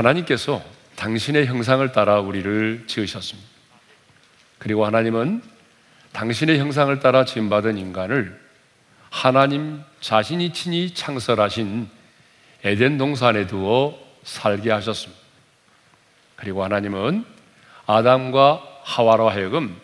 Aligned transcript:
하나님께서 0.00 0.62
당신의 0.96 1.46
형상을 1.46 1.92
따라 1.92 2.20
우리를 2.20 2.84
지으셨습니다. 2.86 3.48
그리고 4.58 4.86
하나님은 4.86 5.42
당신의 6.12 6.58
형상을 6.58 6.98
따라 7.00 7.24
지음받은 7.24 7.76
인간을 7.76 8.40
하나님 9.10 9.82
자신이 10.00 10.52
친히 10.52 10.94
창설하신 10.94 11.88
에덴 12.64 12.98
동산에 12.98 13.46
두어 13.46 13.98
살게 14.22 14.70
하셨습니다. 14.70 15.20
그리고 16.36 16.64
하나님은 16.64 17.24
아담과 17.86 18.62
하와로 18.82 19.28
하여금 19.28 19.78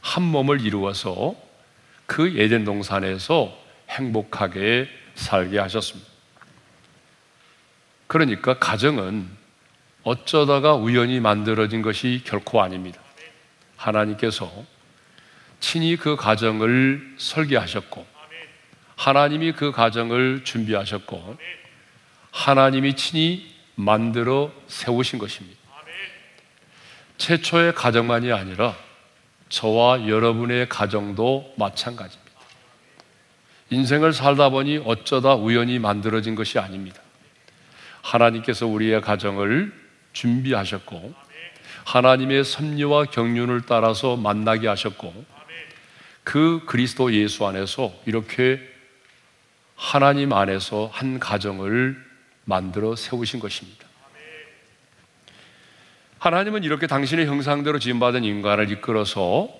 한 0.00 0.22
몸을 0.22 0.60
이루어서 0.60 1.34
그 2.06 2.38
에덴 2.38 2.64
동산에서 2.64 3.56
행복하게 3.88 4.88
살게 5.14 5.58
하셨습니다. 5.58 6.10
그러니까 8.06 8.58
가정은 8.58 9.43
어쩌다가 10.04 10.74
우연히 10.74 11.18
만들어진 11.18 11.82
것이 11.82 12.22
결코 12.24 12.62
아닙니다. 12.62 13.00
하나님께서 13.76 14.50
친히 15.60 15.96
그 15.96 16.14
가정을 16.14 17.14
설계하셨고, 17.16 18.06
하나님이 18.96 19.52
그 19.52 19.72
가정을 19.72 20.44
준비하셨고, 20.44 21.36
하나님이 22.30 22.94
친히 22.96 23.54
만들어 23.74 24.52
세우신 24.66 25.18
것입니다. 25.18 25.58
최초의 27.16 27.74
가정만이 27.74 28.32
아니라 28.32 28.76
저와 29.48 30.08
여러분의 30.08 30.68
가정도 30.68 31.54
마찬가지입니다. 31.56 32.24
인생을 33.70 34.12
살다 34.12 34.50
보니 34.50 34.82
어쩌다 34.84 35.34
우연히 35.34 35.78
만들어진 35.78 36.34
것이 36.34 36.58
아닙니다. 36.58 37.00
하나님께서 38.02 38.66
우리의 38.66 39.00
가정을 39.00 39.83
준비하셨고, 40.14 41.14
하나님의 41.84 42.44
섭리와 42.44 43.04
경륜을 43.06 43.66
따라서 43.66 44.16
만나게 44.16 44.66
하셨고, 44.66 45.24
그 46.24 46.62
그리스도 46.66 47.12
예수 47.12 47.46
안에서 47.46 47.92
이렇게 48.06 48.58
하나님 49.76 50.32
안에서 50.32 50.88
한 50.92 51.20
가정을 51.20 52.02
만들어 52.44 52.96
세우신 52.96 53.40
것입니다. 53.40 53.84
하나님은 56.18 56.64
이렇게 56.64 56.86
당신의 56.86 57.26
형상대로 57.26 57.78
지음받은 57.78 58.24
인간을 58.24 58.70
이끌어서 58.70 59.50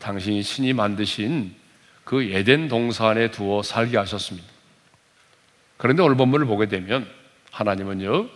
당신이 0.00 0.42
신이 0.42 0.72
만드신 0.72 1.54
그 2.02 2.24
에덴 2.24 2.66
동산에 2.66 3.30
두어 3.30 3.62
살게 3.62 3.96
하셨습니다. 3.98 4.48
그런데 5.76 6.02
오늘 6.02 6.16
본문을 6.16 6.46
보게 6.46 6.66
되면 6.66 7.08
하나님은요, 7.52 8.28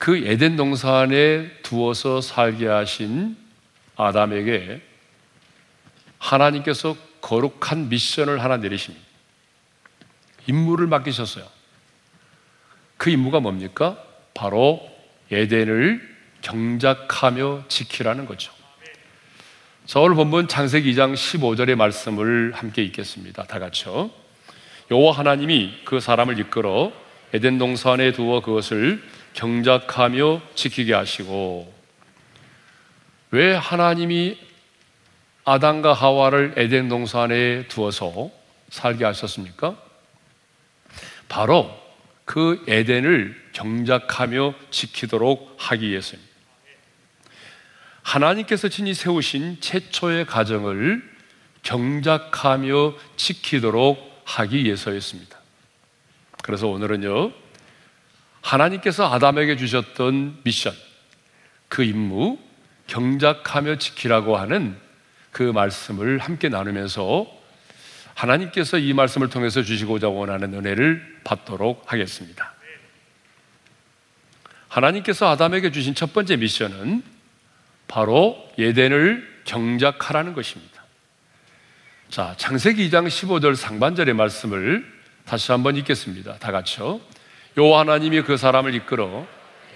그 0.00 0.16
에덴 0.16 0.56
동산에 0.56 1.50
두어서 1.62 2.22
살게 2.22 2.66
하신 2.66 3.36
아담에게 3.96 4.80
하나님께서 6.16 6.96
거룩한 7.20 7.90
미션을 7.90 8.42
하나 8.42 8.56
내리십니다. 8.56 9.04
임무를 10.46 10.86
맡기셨어요. 10.86 11.44
그 12.96 13.10
임무가 13.10 13.40
뭡니까? 13.40 14.02
바로 14.32 14.90
에덴을 15.30 16.00
경작하며 16.40 17.64
지키라는 17.68 18.24
거죠. 18.24 18.54
자, 19.84 20.00
오늘 20.00 20.16
본문 20.16 20.48
창세기 20.48 20.94
2장 20.94 21.12
15절의 21.12 21.74
말씀을 21.74 22.52
함께 22.54 22.82
읽겠습니다. 22.84 23.44
다 23.44 23.58
같이요. 23.58 24.10
여호와 24.90 25.18
하나님이 25.18 25.82
그 25.84 26.00
사람을 26.00 26.38
이끌어 26.38 26.90
에덴 27.34 27.58
동산에 27.58 28.12
두어 28.12 28.40
그것을 28.40 29.02
경작하며 29.34 30.42
지키게 30.54 30.92
하시고 30.94 31.72
왜 33.30 33.54
하나님이 33.54 34.38
아담과 35.44 35.92
하와를 35.92 36.54
에덴 36.56 36.88
동산 36.88 37.32
에 37.32 37.66
두어서 37.68 38.30
살게 38.70 39.04
하셨습니까? 39.04 39.76
바로 41.28 41.78
그 42.24 42.64
에덴을 42.68 43.50
경작하며 43.52 44.54
지키도록 44.70 45.56
하기 45.58 45.88
위해서입니다. 45.88 46.30
하나님께서 48.02 48.68
친히 48.68 48.94
세우신 48.94 49.60
최초의 49.60 50.26
가정을 50.26 51.08
경작하며 51.62 52.94
지키도록 53.16 54.22
하기 54.24 54.64
위해서였습니다. 54.64 55.38
그래서 56.42 56.68
오늘은요, 56.68 57.32
하나님께서 58.40 59.12
아담에게 59.12 59.56
주셨던 59.56 60.40
미션, 60.44 60.72
그 61.68 61.82
임무, 61.82 62.38
경작하며 62.86 63.76
지키라고 63.76 64.36
하는 64.36 64.76
그 65.30 65.42
말씀을 65.42 66.18
함께 66.18 66.48
나누면서 66.48 67.26
하나님께서 68.14 68.78
이 68.78 68.92
말씀을 68.92 69.30
통해서 69.30 69.62
주시고자 69.62 70.08
원하는 70.08 70.52
은혜를 70.54 71.20
받도록 71.24 71.92
하겠습니다. 71.92 72.54
하나님께서 74.68 75.28
아담에게 75.28 75.72
주신 75.72 75.94
첫 75.94 76.12
번째 76.12 76.36
미션은 76.36 77.02
바로 77.88 78.50
예덴을 78.58 79.42
경작하라는 79.44 80.32
것입니다. 80.32 80.84
자, 82.08 82.34
창세기 82.36 82.88
2장 82.90 83.06
15절 83.06 83.56
상반절의 83.56 84.14
말씀을 84.14 84.84
다시 85.24 85.52
한번 85.52 85.76
읽겠습니다. 85.76 86.38
다 86.38 86.52
같이요. 86.52 87.00
요 87.60 87.76
하나님이 87.76 88.22
그 88.22 88.38
사람을 88.38 88.74
이끌어 88.74 89.26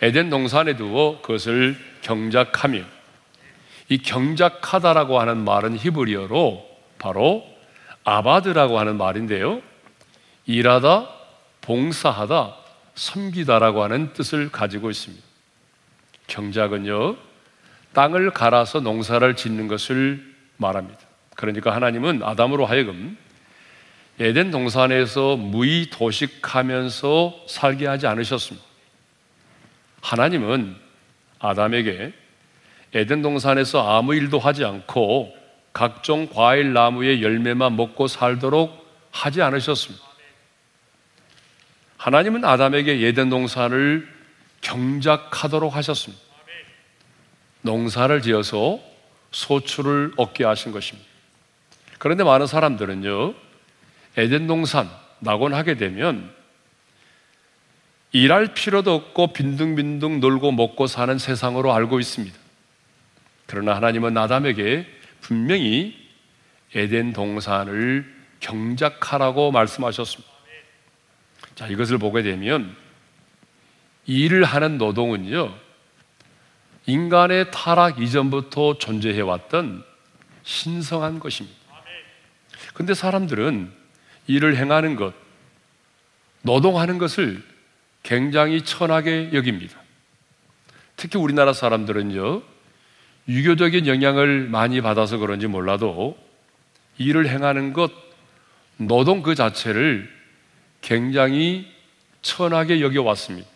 에덴 0.00 0.30
동산에 0.30 0.74
두어 0.76 1.20
그것을 1.20 1.76
경작하며 2.00 2.80
이 3.90 3.98
경작하다라고 3.98 5.20
하는 5.20 5.44
말은 5.44 5.76
히브리어로 5.76 6.66
바로 6.98 7.44
아바드라고 8.04 8.78
하는 8.78 8.96
말인데요. 8.96 9.60
일하다, 10.46 11.08
봉사하다, 11.60 12.56
섬기다라고 12.94 13.82
하는 13.82 14.14
뜻을 14.14 14.50
가지고 14.50 14.90
있습니다. 14.90 15.22
경작은요, 16.26 17.16
땅을 17.92 18.30
갈아서 18.30 18.80
농사를 18.80 19.36
짓는 19.36 19.68
것을 19.68 20.24
말합니다. 20.56 21.00
그러니까 21.36 21.74
하나님은 21.74 22.22
아담으로 22.22 22.64
하여금 22.64 23.18
에덴 24.20 24.50
동산에서 24.50 25.36
무의 25.36 25.90
도식하면서 25.90 27.44
살게 27.48 27.86
하지 27.86 28.06
않으셨습니다. 28.06 28.64
하나님은 30.00 30.76
아담에게 31.40 32.12
에덴 32.92 33.22
동산에서 33.22 33.96
아무 33.96 34.14
일도 34.14 34.38
하지 34.38 34.64
않고 34.64 35.34
각종 35.72 36.28
과일 36.28 36.72
나무의 36.72 37.22
열매만 37.22 37.74
먹고 37.76 38.06
살도록 38.06 38.86
하지 39.10 39.42
않으셨습니다. 39.42 40.04
하나님은 41.96 42.44
아담에게 42.44 43.06
에덴 43.06 43.30
동산을 43.30 44.08
경작하도록 44.60 45.74
하셨습니다. 45.74 46.22
농사를 47.62 48.22
지어서 48.22 48.78
소출을 49.32 50.12
얻게 50.16 50.44
하신 50.44 50.70
것입니다. 50.70 51.08
그런데 51.98 52.22
많은 52.22 52.46
사람들은요, 52.46 53.34
에덴 54.16 54.46
동산 54.46 54.88
낙원하게 55.20 55.76
되면 55.76 56.32
일할 58.12 58.54
필요도 58.54 58.94
없고 58.94 59.32
빈둥빈둥 59.32 60.20
놀고 60.20 60.52
먹고 60.52 60.86
사는 60.86 61.18
세상으로 61.18 61.72
알고 61.72 61.98
있습니다. 61.98 62.36
그러나 63.46 63.74
하나님은 63.74 64.16
아담에게 64.16 64.86
분명히 65.20 65.96
에덴 66.74 67.12
동산을 67.12 68.12
경작하라고 68.40 69.50
말씀하셨습니다. 69.50 70.32
자, 71.54 71.66
이것을 71.66 71.98
보게 71.98 72.22
되면 72.22 72.76
일을 74.06 74.44
하는 74.44 74.78
노동은요, 74.78 75.54
인간의 76.86 77.50
타락 77.50 78.00
이전부터 78.00 78.78
존재해 78.78 79.20
왔던 79.22 79.84
신성한 80.42 81.18
것입니다. 81.18 81.56
근데 82.74 82.92
사람들은 82.92 83.83
일을 84.26 84.56
행하는 84.56 84.96
것, 84.96 85.14
노동하는 86.42 86.98
것을 86.98 87.42
굉장히 88.02 88.62
천하게 88.62 89.30
여깁니다. 89.32 89.78
특히 90.96 91.18
우리나라 91.18 91.52
사람들은요, 91.52 92.42
유교적인 93.28 93.86
영향을 93.86 94.48
많이 94.48 94.80
받아서 94.80 95.18
그런지 95.18 95.46
몰라도 95.46 96.18
일을 96.98 97.28
행하는 97.28 97.72
것, 97.72 97.90
노동 98.76 99.22
그 99.22 99.34
자체를 99.34 100.10
굉장히 100.82 101.72
천하게 102.22 102.80
여겨왔습니다. 102.80 103.48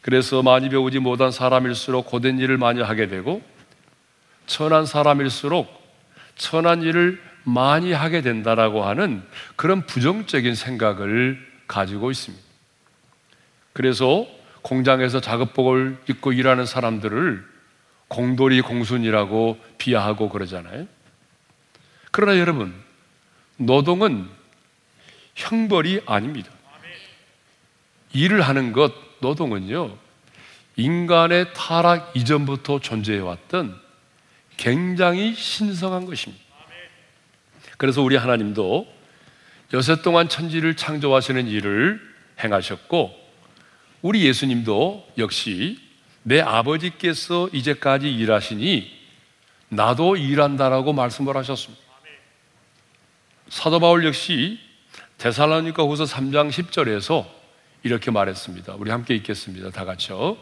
그래서 0.00 0.42
많이 0.42 0.68
배우지 0.68 0.98
못한 0.98 1.30
사람일수록 1.30 2.06
고된 2.06 2.38
일을 2.38 2.56
많이 2.56 2.80
하게 2.80 3.06
되고, 3.06 3.42
천한 4.46 4.86
사람일수록 4.86 5.68
천한 6.36 6.82
일을 6.82 7.22
많이 7.44 7.92
하게 7.92 8.22
된다라고 8.22 8.84
하는 8.84 9.22
그런 9.56 9.84
부정적인 9.86 10.54
생각을 10.54 11.38
가지고 11.66 12.10
있습니다. 12.10 12.44
그래서 13.72 14.26
공장에서 14.62 15.20
작업복을 15.20 15.98
입고 16.08 16.32
일하는 16.32 16.66
사람들을 16.66 17.44
공돌이 18.08 18.60
공순이라고 18.60 19.58
비하하고 19.78 20.28
그러잖아요. 20.28 20.86
그러나 22.10 22.38
여러분, 22.38 22.74
노동은 23.56 24.28
형벌이 25.34 26.02
아닙니다. 26.06 26.50
일을 28.12 28.42
하는 28.42 28.72
것, 28.72 28.92
노동은요, 29.20 29.96
인간의 30.76 31.54
타락 31.54 32.12
이전부터 32.14 32.80
존재해왔던 32.80 33.80
굉장히 34.58 35.34
신성한 35.34 36.04
것입니다. 36.06 36.44
그래서 37.82 38.00
우리 38.00 38.14
하나님도 38.14 38.86
여섯 39.72 40.02
동안 40.02 40.28
천지를 40.28 40.76
창조하시는 40.76 41.48
일을 41.48 42.00
행하셨고, 42.38 43.12
우리 44.02 44.24
예수님도 44.24 45.08
역시 45.18 45.80
내 46.22 46.40
아버지께서 46.40 47.48
이제까지 47.52 48.08
일하시니 48.08 48.88
나도 49.70 50.16
일한다라고 50.16 50.92
말씀을 50.92 51.36
하셨습니다. 51.38 51.82
사도 53.48 53.80
바울 53.80 54.04
역시 54.04 54.60
데살로니가 55.18 55.82
후서 55.82 56.04
3장 56.04 56.50
10절에서 56.50 57.26
이렇게 57.82 58.12
말했습니다. 58.12 58.76
우리 58.78 58.92
함께 58.92 59.16
읽겠습니다. 59.16 59.70
다 59.70 59.84
같이요. 59.84 60.36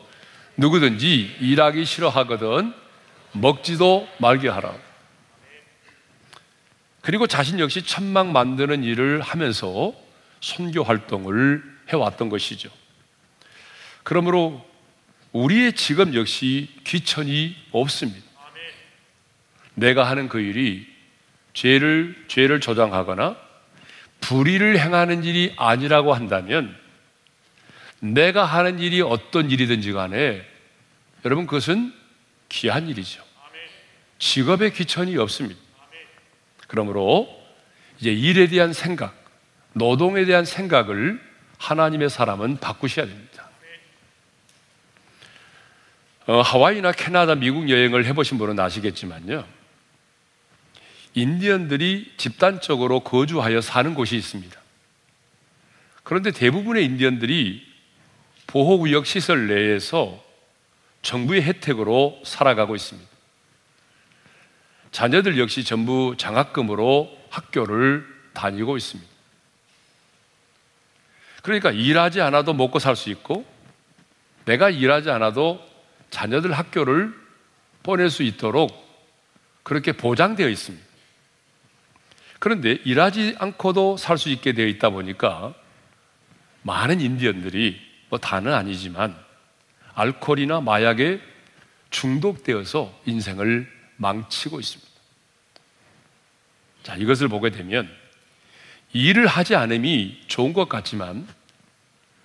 누구든지 0.59 1.37
일하기 1.41 1.87
싫어하거든 1.87 2.75
먹지도 3.33 4.07
말게 4.19 4.51
하라. 4.51 4.90
그리고 7.01 7.27
자신 7.27 7.59
역시 7.59 7.83
천막 7.83 8.29
만드는 8.29 8.85
일을 8.85 9.21
하면서 9.21 9.93
선교 10.41 10.83
활동을 10.83 11.63
해왔던 11.93 12.29
것이죠. 12.29 12.71
그러므로 14.03 14.67
우리의 15.33 15.75
직업 15.75 16.15
역시 16.15 16.69
귀천이 16.85 17.57
없습니다. 17.73 18.29
내가 19.75 20.09
하는 20.09 20.29
그 20.29 20.41
일이 20.41 20.87
죄를, 21.55 22.25
죄를 22.29 22.61
조장하거나 22.61 23.37
불의를 24.21 24.79
행하는 24.79 25.25
일이 25.25 25.55
아니라고 25.57 26.13
한다면 26.13 26.77
내가 28.01 28.45
하는 28.45 28.79
일이 28.79 29.01
어떤 29.01 29.51
일이든지 29.51 29.93
간에 29.93 30.47
여러분 31.25 31.47
그것은 31.47 31.93
귀한 32.49 32.89
일이죠. 32.89 33.23
직업에 34.19 34.71
귀천이 34.71 35.17
없습니다. 35.17 35.61
그러므로 36.71 37.29
이제 37.99 38.13
일에 38.13 38.47
대한 38.47 38.73
생각, 38.73 39.13
노동에 39.73 40.25
대한 40.25 40.45
생각을 40.45 41.21
하나님의 41.59 42.09
사람은 42.09 42.59
바꾸셔야 42.59 43.07
됩니다. 43.07 43.51
어, 46.27 46.41
하와이나 46.41 46.93
캐나다, 46.93 47.35
미국 47.35 47.69
여행을 47.69 48.05
해보신 48.07 48.39
분은 48.39 48.61
아시겠지만요. 48.61 49.45
인디언들이 51.15 52.15
집단적으로 52.17 53.01
거주하여 53.01 53.61
사는 53.61 53.93
곳이 53.95 54.17
있습니다. 54.17 54.57
그런데 56.05 56.31
대부분의 56.31 56.85
인디언들이 56.85 57.67
보호구역 58.47 59.07
시설 59.07 59.49
내에서 59.49 60.23
정부의 61.03 61.43
혜택으로 61.43 62.23
살아가고 62.25 62.77
있습니다. 62.77 63.10
자녀들 64.93 65.39
역시 65.39 65.65
전부 65.65 66.15
장학금으로 66.19 67.17
학교를 67.31 68.07
다니고 68.35 68.77
있습니다. 68.77 69.11
그러니까 71.43 71.71
일하지 71.71 72.21
않아도 72.21 72.53
먹고 72.53 72.79
살 72.79 72.97
수 72.97 73.11
있고 73.11 73.47
내가 74.45 74.69
일하지 74.69 75.11
않아도 75.11 75.61
자녀들 76.11 76.53
학교를 76.53 77.15
보낼 77.83 78.11
수 78.11 78.23
있도록 78.23 78.71
그렇게 79.63 79.93
보장되어 79.93 80.49
있습니다. 80.49 80.85
그런데 82.41 82.79
일하지 82.85 83.37
않고도 83.39 83.97
살 83.97 84.19
수 84.19 84.29
있게 84.31 84.53
되어 84.53 84.67
있다 84.67 84.91
보니까 84.91 85.55
많은 86.63 87.01
인디언들이 87.01 87.81
뭐 88.09 88.19
다는 88.19 88.53
아니지만 88.53 89.17
알코올이나 89.95 90.61
마약에 90.61 91.21
중독되어서 91.91 92.93
인생을 93.07 93.80
망치고 94.01 94.61
있습니다. 94.61 94.91
자, 96.83 96.97
이것을 96.97 97.29
보게 97.29 97.51
되면 97.51 97.89
일을 98.93 99.27
하지 99.27 99.55
않음이 99.55 100.25
좋은 100.27 100.53
것 100.53 100.69
같지만 100.69 101.29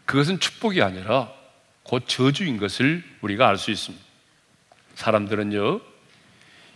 그것은 0.06 0.40
축복이 0.40 0.82
아니라 0.82 1.32
곧 1.84 2.06
저주인 2.08 2.58
것을 2.58 3.04
우리가 3.22 3.48
알 3.48 3.58
수 3.58 3.72
있습니다. 3.72 4.04
사람들은요, 4.96 5.82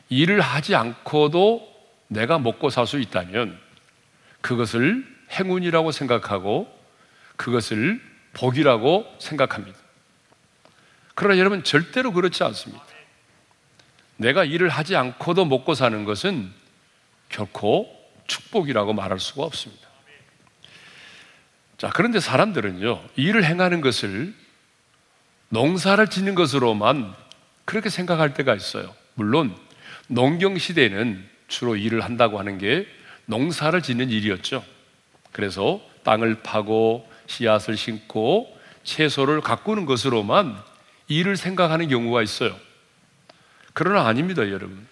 일을 0.10 0.42
하지 0.42 0.76
않고도 0.76 1.68
내가 2.08 2.38
먹고 2.38 2.70
살 2.70 2.86
수 2.86 3.00
있다면 3.00 3.58
그것을 4.42 5.06
행운이라고 5.32 5.92
생각하고 5.92 6.78
그것을 7.38 8.02
복이라고 8.34 9.16
생각합니다. 9.20 9.78
그러나 11.16 11.38
여러분 11.40 11.64
절대로 11.64 12.12
그렇지 12.12 12.44
않습니다. 12.44 12.84
내가 14.20 14.44
일을 14.44 14.68
하지 14.68 14.98
않고도 14.98 15.46
먹고 15.46 15.74
사는 15.74 16.04
것은 16.04 16.52
결코 17.30 17.90
축복이라고 18.28 18.94
말할 18.94 19.18
수가 19.20 19.44
없습니다. 19.44 19.88
자, 21.78 21.90
그런데 21.94 22.20
사람들은요, 22.20 23.02
일을 23.16 23.46
행하는 23.46 23.80
것을 23.80 24.34
농사를 25.48 26.06
짓는 26.08 26.36
것으로만 26.36 27.16
그렇게 27.64 27.90
생각할 27.90 28.34
때가 28.34 28.56
있어요. 28.56 28.94
물론, 29.14 29.56
농경 30.08 30.58
시대에는 30.58 31.26
주로 31.48 31.78
일을 31.78 32.02
한다고 32.02 32.40
하는 32.40 32.58
게 32.58 32.86
농사를 33.26 33.82
짓는 33.82 34.10
일이었죠. 34.10 34.66
그래서 35.32 35.80
땅을 36.04 36.42
파고 36.44 37.10
씨앗을 37.28 37.78
심고 37.78 38.54
채소를 38.84 39.40
가꾸는 39.40 39.86
것으로만 39.86 40.58
일을 41.08 41.38
생각하는 41.38 41.88
경우가 41.88 42.22
있어요. 42.22 42.60
그러나 43.80 44.06
아닙니다, 44.06 44.42
여러분. 44.50 44.86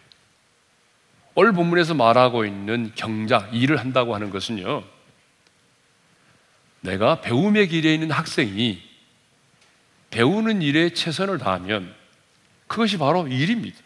오늘 1.35 1.51
본문에서 1.51 1.93
말하고 1.93 2.45
있는 2.45 2.93
경작, 2.95 3.53
일을 3.53 3.81
한다고 3.81 4.15
하는 4.15 4.29
것은요, 4.29 4.81
내가 6.79 7.19
배움의 7.19 7.67
길에 7.67 7.93
있는 7.93 8.11
학생이 8.11 8.81
배우는 10.09 10.61
일에 10.61 10.91
최선을 10.91 11.37
다하면 11.37 11.93
그것이 12.67 12.97
바로 12.97 13.27
일입니다. 13.27 13.77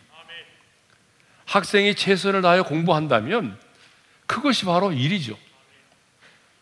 학생이 1.45 1.95
최선을 1.95 2.43
다하여 2.43 2.61
공부한다면 2.61 3.57
그것이 4.27 4.65
바로 4.65 4.91
일이죠. 4.91 5.35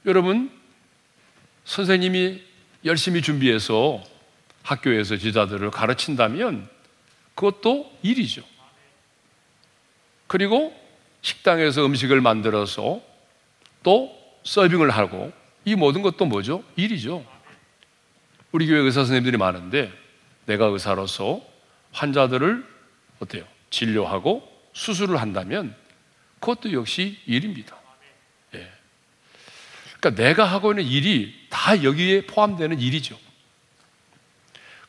여러분, 0.06 0.50
선생님이 1.66 2.42
열심히 2.86 3.22
준비해서 3.22 4.02
학교에서 4.64 5.18
제자들을 5.18 5.72
가르친다면 5.72 6.79
그것도 7.40 7.90
일이죠. 8.02 8.44
그리고 10.28 10.76
식당에서 11.22 11.86
음식을 11.86 12.20
만들어서 12.20 13.02
또 13.82 14.14
서빙을 14.44 14.90
하고 14.90 15.32
이 15.64 15.76
모든 15.76 16.02
것도 16.02 16.26
뭐죠? 16.26 16.66
일이죠. 16.76 17.26
우리 18.52 18.68
교회 18.68 18.80
의사 18.80 19.02
선생님들이 19.02 19.38
많은데 19.38 19.90
내가 20.48 20.66
의사로서 20.66 21.42
환자들을 21.94 22.66
어때요? 23.20 23.46
진료하고 23.70 24.46
수술을 24.74 25.22
한다면 25.22 25.74
그것도 26.42 26.74
역시 26.74 27.20
일입니다. 27.26 27.78
예. 28.56 28.70
그러니까 29.98 30.22
내가 30.22 30.44
하고 30.44 30.74
있는 30.74 30.84
일이 30.84 31.48
다 31.50 31.82
여기에 31.84 32.26
포함되는 32.26 32.82
일이죠. 32.82 33.18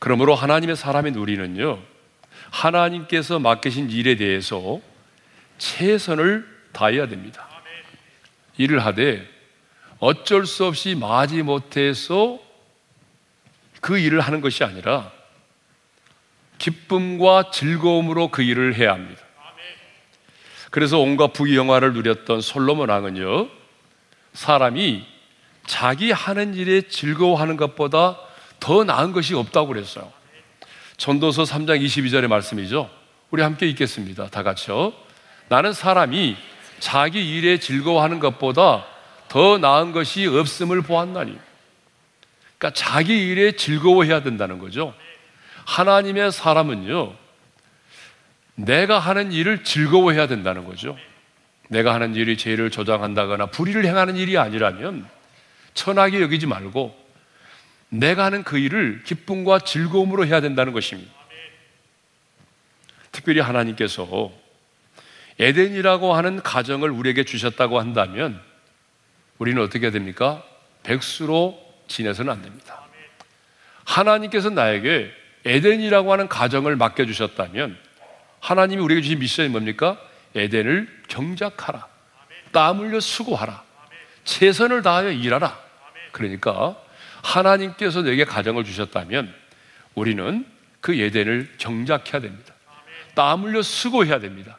그러므로 0.00 0.35
하나님의 0.35 0.75
사람인 0.75 1.14
우리는요, 1.14 1.80
하나님께서 2.50 3.38
맡기신 3.38 3.90
일에 3.90 4.16
대해서 4.16 4.80
최선을 5.59 6.47
다해야 6.73 7.07
됩니다. 7.09 7.49
일을 8.57 8.85
하되 8.85 9.26
어쩔 9.99 10.47
수 10.47 10.66
없이 10.66 10.95
마지 10.95 11.42
못해서 11.42 12.38
그 13.80 13.99
일을 13.99 14.21
하는 14.21 14.40
것이 14.40 14.64
아니라 14.64 15.12
기쁨과 16.59 17.50
즐거움으로 17.52 18.28
그 18.28 18.42
일을 18.42 18.75
해야 18.75 18.92
합니다. 18.92 19.23
그래서 20.71 20.99
온갖 20.99 21.33
부귀 21.33 21.57
영화를 21.57 21.95
누렸던 21.95 22.40
솔로몬 22.42 22.90
왕은요, 22.90 23.49
사람이 24.35 25.04
자기 25.66 26.12
하는 26.12 26.54
일에 26.54 26.83
즐거워하는 26.83 27.57
것보다 27.57 28.19
더 28.61 28.85
나은 28.85 29.12
것이 29.12 29.35
없다고 29.35 29.69
그랬어요. 29.69 30.12
전도서 31.00 31.45
3장 31.45 31.83
22절의 31.83 32.28
말씀이죠. 32.28 32.90
우리 33.30 33.42
함께 33.42 33.66
읽겠습니다. 33.69 34.28
다 34.28 34.42
같이요. 34.42 34.92
나는 35.49 35.73
사람이 35.73 36.37
자기 36.78 37.37
일에 37.37 37.59
즐거워하는 37.59 38.21
것보다 38.21 38.85
더 39.28 39.57
나은 39.57 39.92
것이 39.92 40.26
없음을 40.26 40.83
보았나니. 40.83 41.38
그러니까 42.59 42.78
자기 42.78 43.16
일에 43.28 43.52
즐거워해야 43.52 44.23
된다는 44.23 44.59
거죠. 44.59 44.92
하나님의 45.64 46.33
사람은요, 46.33 47.14
내가 48.57 48.99
하는 48.99 49.33
일을 49.33 49.64
즐거워해야 49.64 50.26
된다는 50.26 50.66
거죠. 50.66 50.99
내가 51.69 51.95
하는 51.95 52.14
일이 52.14 52.37
죄를 52.37 52.71
조장한다거나 52.71 53.47
불의를 53.47 53.87
행하는 53.87 54.16
일이 54.16 54.37
아니라면 54.37 55.09
천하게 55.73 56.21
여기지 56.21 56.47
말고 56.47 56.95
내가 57.90 58.25
하는 58.25 58.42
그 58.42 58.59
일을 58.59 59.02
기쁨과 59.04 59.61
즐거움으로 59.61 60.26
해야 60.26 60.40
된다는 60.40 60.73
것입니다. 60.73 61.12
특별히 63.12 63.40
하나님께서 63.40 64.32
에덴이라고 65.38 66.14
하는 66.14 66.42
가정을 66.42 66.90
우리에게 66.90 67.25
주셨다고 67.25 67.80
한다면 67.80 68.40
우리는 69.38 69.61
어떻게 69.62 69.90
됩니까? 69.90 70.44
백수로 70.82 71.59
지내서는 71.88 72.32
안 72.32 72.42
됩니다. 72.42 72.80
하나님께서 73.85 74.50
나에게 74.50 75.11
에덴이라고 75.44 76.12
하는 76.12 76.28
가정을 76.28 76.76
맡겨주셨다면 76.76 77.76
하나님이 78.40 78.82
우리에게 78.82 79.02
주신 79.02 79.18
미션이 79.18 79.49
뭡니까? 79.49 80.00
에덴을 80.35 81.02
경작하라. 81.09 81.88
땀 82.52 82.78
흘려 82.78 83.00
수고하라. 83.00 83.64
최선을 84.25 84.82
다하여 84.82 85.11
일하라. 85.11 85.59
그러니까 86.12 86.76
하나님께서 87.23 88.03
내게 88.03 88.25
가정을 88.25 88.65
주셨다면 88.65 89.33
우리는 89.95 90.47
그 90.81 90.95
에덴을 90.95 91.55
경작해야 91.59 92.21
됩니다. 92.21 92.55
땀 93.15 93.43
흘려 93.43 93.62
수고해야 93.62 94.19
됩니다. 94.19 94.59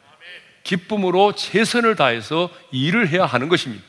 기쁨으로 0.62 1.34
최선을 1.34 1.96
다해서 1.96 2.50
일을 2.70 3.08
해야 3.08 3.26
하는 3.26 3.48
것입니다. 3.48 3.84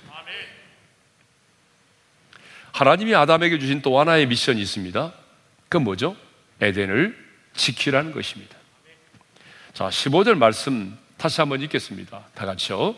하나님이 2.71 3.13
아담에게 3.13 3.59
주신 3.59 3.81
또 3.81 3.99
하나의 3.99 4.25
미션이 4.25 4.59
있습니다. 4.59 5.13
그 5.69 5.77
뭐죠? 5.77 6.15
에덴을 6.59 7.15
지키라는 7.53 8.11
것입니다. 8.11 8.57
자, 9.73 9.89
15절 9.89 10.35
말씀 10.37 10.97
다시 11.17 11.39
한번 11.39 11.61
읽겠습니다. 11.61 12.23
다 12.33 12.45
같이요. 12.45 12.95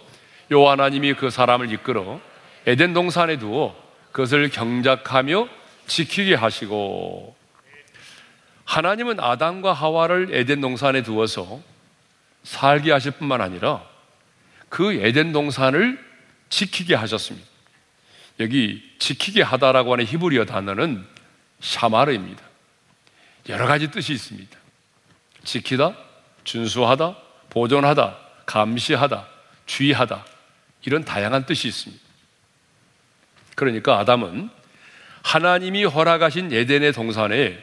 요 0.51 0.69
하나님이 0.69 1.15
그 1.15 1.29
사람을 1.29 1.71
이끌어 1.73 2.21
에덴 2.65 2.93
동산에 2.93 3.37
두어 3.37 3.75
그것을 4.11 4.49
경작하며 4.49 5.47
지키게 5.87 6.35
하시고 6.35 7.35
하나님은 8.65 9.19
아담과 9.19 9.73
하와를 9.73 10.29
에덴 10.31 10.61
동산에 10.61 11.03
두어서 11.03 11.61
살게 12.43 12.91
하실 12.91 13.11
뿐만 13.11 13.41
아니라 13.41 13.83
그 14.69 14.93
에덴 14.93 15.31
동산을 15.31 16.03
지키게 16.49 16.95
하셨습니다. 16.95 17.47
여기 18.39 18.83
지키게 18.99 19.41
하다라고 19.41 19.93
하는 19.93 20.05
히브리어 20.05 20.45
단어는 20.45 21.05
샤마르입니다. 21.61 22.43
여러 23.49 23.67
가지 23.67 23.91
뜻이 23.91 24.13
있습니다. 24.13 24.57
지키다, 25.43 25.95
준수하다, 26.43 27.15
보존하다, 27.49 28.17
감시하다, 28.45 29.27
주의하다 29.65 30.25
이런 30.85 31.05
다양한 31.05 31.45
뜻이 31.45 31.67
있습니다. 31.67 32.03
그러니까 33.55 33.99
아담은 33.99 34.49
하나님이 35.25 35.85
허락하신 35.85 36.51
예덴의 36.51 36.93
동산에 36.93 37.57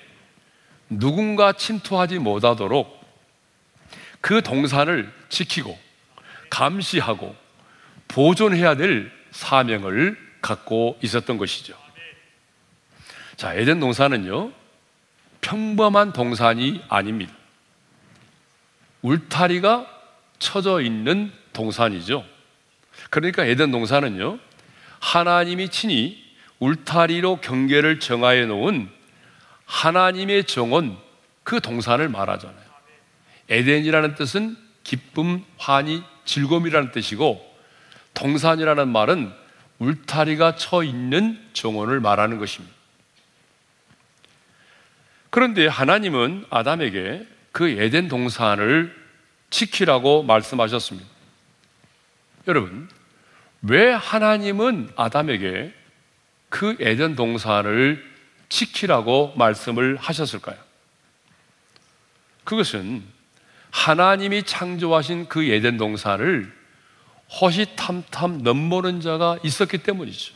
누군가 0.90 1.52
침투하지 1.52 2.18
못하도록 2.18 3.00
그 4.20 4.42
동산을 4.42 5.10
지키고 5.28 5.78
감시하고 6.50 7.36
보존해야 8.08 8.74
될 8.74 9.12
사명을 9.30 10.18
갖고 10.42 10.98
있었던 11.02 11.38
것이죠. 11.38 11.74
자, 13.36 13.54
에덴 13.54 13.78
동산은요, 13.78 14.50
평범한 15.40 16.12
동산이 16.12 16.82
아닙니다. 16.88 17.32
울타리가 19.02 19.86
쳐져 20.40 20.80
있는 20.80 21.32
동산이죠. 21.52 22.24
그러니까 23.08 23.44
에덴 23.44 23.70
동산은요, 23.70 24.40
하나님이 24.98 25.68
친히 25.68 26.21
울타리로 26.62 27.40
경계를 27.40 27.98
정하여 27.98 28.46
놓은 28.46 28.88
하나님의 29.66 30.44
정원 30.44 30.96
그 31.42 31.60
동산을 31.60 32.08
말하잖아요. 32.08 32.62
에덴이라는 33.48 34.14
뜻은 34.14 34.56
기쁨, 34.84 35.44
환희, 35.58 36.04
즐거움이라는 36.24 36.92
뜻이고 36.92 37.44
동산이라는 38.14 38.88
말은 38.88 39.32
울타리가 39.80 40.54
쳐 40.54 40.84
있는 40.84 41.40
정원을 41.52 41.98
말하는 41.98 42.38
것입니다. 42.38 42.72
그런데 45.30 45.66
하나님은 45.66 46.46
아담에게 46.48 47.26
그 47.50 47.68
에덴 47.70 48.06
동산을 48.06 48.94
지키라고 49.50 50.22
말씀하셨습니다. 50.22 51.08
여러분, 52.46 52.88
왜 53.62 53.90
하나님은 53.90 54.92
아담에게 54.94 55.81
그 56.52 56.76
에덴 56.80 57.16
동산을 57.16 58.04
지키라고 58.50 59.32
말씀을 59.36 59.96
하셨을까요? 59.96 60.58
그것은 62.44 63.02
하나님이 63.70 64.42
창조하신 64.42 65.30
그 65.30 65.42
에덴 65.42 65.78
동산을 65.78 66.52
허시탐탐 67.40 68.42
넘보는 68.42 69.00
자가 69.00 69.38
있었기 69.42 69.78
때문이죠. 69.78 70.34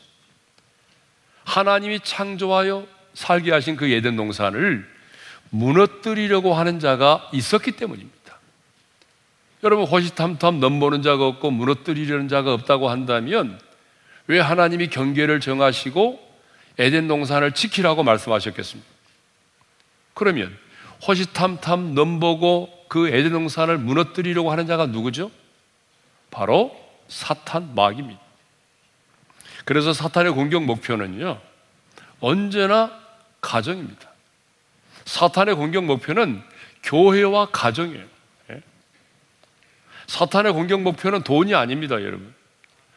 하나님이 1.45 2.01
창조하여 2.01 2.87
살게 3.13 3.53
하신 3.53 3.77
그 3.77 3.87
에덴 3.87 4.17
동산을 4.17 4.89
무너뜨리려고 5.51 6.55
하는 6.55 6.81
자가 6.81 7.29
있었기 7.35 7.73
때문입니다. 7.73 8.39
여러분 9.65 9.85
호시탐탐 9.85 10.61
넘보는 10.61 11.03
자가 11.03 11.27
없고 11.27 11.51
무너뜨리려는 11.51 12.29
자가 12.29 12.55
없다고 12.55 12.89
한다면 12.89 13.61
왜 14.27 14.41
하나님이 14.41 14.89
경계를 14.89 15.41
정하시고 15.41 16.27
에덴 16.79 17.09
동산을 17.09 17.53
지키라고 17.53 18.03
말씀하셨겠습니까? 18.03 18.89
그러면 20.15 20.57
호시탐탐 21.07 21.95
넘보고 21.95 22.87
그 22.89 23.09
에덴 23.09 23.33
동산을 23.33 23.79
무너뜨리려고 23.79 24.51
하는 24.51 24.67
자가 24.67 24.87
누구죠? 24.87 25.31
바로 26.31 26.75
사탄 27.09 27.75
마귀입니다. 27.75 28.21
그래서 29.65 29.93
사탄의 29.93 30.33
공격 30.33 30.65
목표는요, 30.65 31.41
언제나 32.21 33.01
가정입니다. 33.41 34.11
사탄의 35.05 35.55
공격 35.55 35.85
목표는 35.85 36.43
교회와 36.83 37.47
가정이에요. 37.51 38.05
예? 38.51 38.63
사탄의 40.07 40.53
공격 40.53 40.83
목표는 40.83 41.23
돈이 41.23 41.55
아닙니다, 41.55 41.97
여러분. 42.03 42.35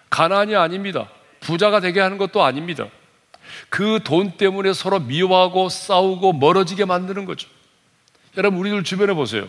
가난이 0.10 0.56
아닙니다. 0.56 1.10
부자가 1.40 1.80
되게 1.80 2.00
하는 2.00 2.18
것도 2.18 2.44
아닙니다. 2.44 2.88
그 3.70 4.00
돈 4.04 4.32
때문에 4.32 4.74
서로 4.74 5.00
미워하고 5.00 5.70
싸우고 5.70 6.34
멀어지게 6.34 6.86
만드는 6.86 7.26
거죠. 7.26 7.48
여러분, 8.38 8.60
우리들 8.60 8.84
주변에 8.84 9.14
보세요. 9.14 9.48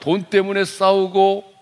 돈 0.00 0.24
때문에 0.24 0.64
싸우고, 0.64 1.52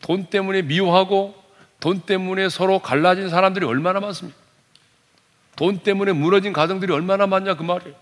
돈 0.00 0.26
때문에 0.26 0.62
미워하고, 0.62 1.34
돈 1.80 2.00
때문에 2.00 2.48
서로 2.48 2.78
갈라진 2.80 3.28
사람들이 3.28 3.64
얼마나 3.66 4.00
많습니까? 4.00 4.38
돈 5.56 5.78
때문에 5.78 6.12
무너진 6.12 6.52
가정들이 6.52 6.92
얼마나 6.92 7.26
많냐 7.26 7.54
그 7.54 7.62
말이에요. 7.62 7.94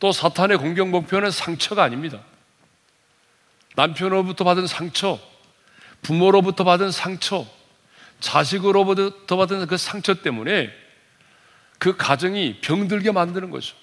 또 0.00 0.12
사탄의 0.12 0.58
공격 0.58 0.88
목표는 0.88 1.30
상처가 1.30 1.82
아닙니다. 1.84 2.20
남편으로부터 3.76 4.44
받은 4.44 4.66
상처, 4.66 5.18
부모로부터 6.02 6.64
받은 6.64 6.90
상처, 6.90 7.46
자식으로부터 8.20 9.36
받은 9.36 9.66
그 9.66 9.76
상처 9.76 10.14
때문에 10.14 10.70
그 11.78 11.96
가정이 11.96 12.60
병들게 12.60 13.12
만드는 13.12 13.50
거죠. 13.50 13.76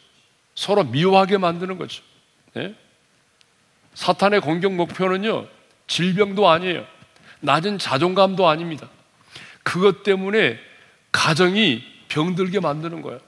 서로 0.56 0.84
미워하게 0.84 1.38
만드는 1.38 1.78
거죠. 1.78 2.04
네? 2.54 2.76
사탄의 3.94 4.42
공격 4.42 4.74
목표는요, 4.74 5.48
질병도 5.88 6.50
아니에요. 6.50 6.86
낮은 7.42 7.80
자존감도 7.80 8.48
아닙니다. 8.48 8.90
그것 9.64 10.04
때문에 10.04 10.60
가정이 11.12 11.84
병들게 12.08 12.60
만드는 12.60 13.02
거예요. 13.02 13.20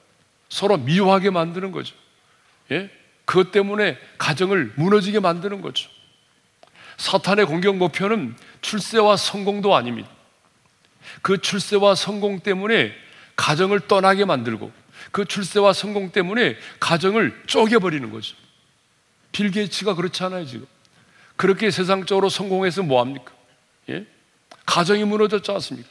서로 0.50 0.77
미워하게 0.77 1.29
만드는 1.29 1.72
거죠. 1.72 1.95
예? 2.72 2.89
그것 3.25 3.51
때문에 3.51 3.98
가정을 4.17 4.74
무너지게 4.75 5.19
만드는 5.19 5.62
거죠. 5.62 5.89
사탄의 6.98 7.45
공격 7.45 7.77
목표는 7.77 8.36
출세와 8.62 9.17
성공도 9.17 9.75
아닙니다. 9.75 10.10
그 11.22 11.39
출세와 11.39 11.95
성공 11.95 12.39
때문에 12.39 12.93
가정을 13.36 13.81
떠나게 13.81 14.25
만들고 14.25 14.72
그 15.12 15.25
출세와 15.25 15.74
성공 15.74 16.12
때문에 16.12 16.57
가정을 16.79 17.43
쪼개버리는 17.48 18.10
거죠. 18.12 18.36
빌 19.31 19.51
게이츠가 19.51 19.95
그렇지 19.95 20.24
않아요, 20.24 20.45
지금. 20.45 20.67
그렇게 21.36 21.72
세상적으로 21.72 22.29
성공해서 22.29 22.83
뭐합니까? 22.83 23.31
예? 23.89 24.05
가정이 24.65 25.03
무너졌지 25.03 25.51
않습니까? 25.51 25.89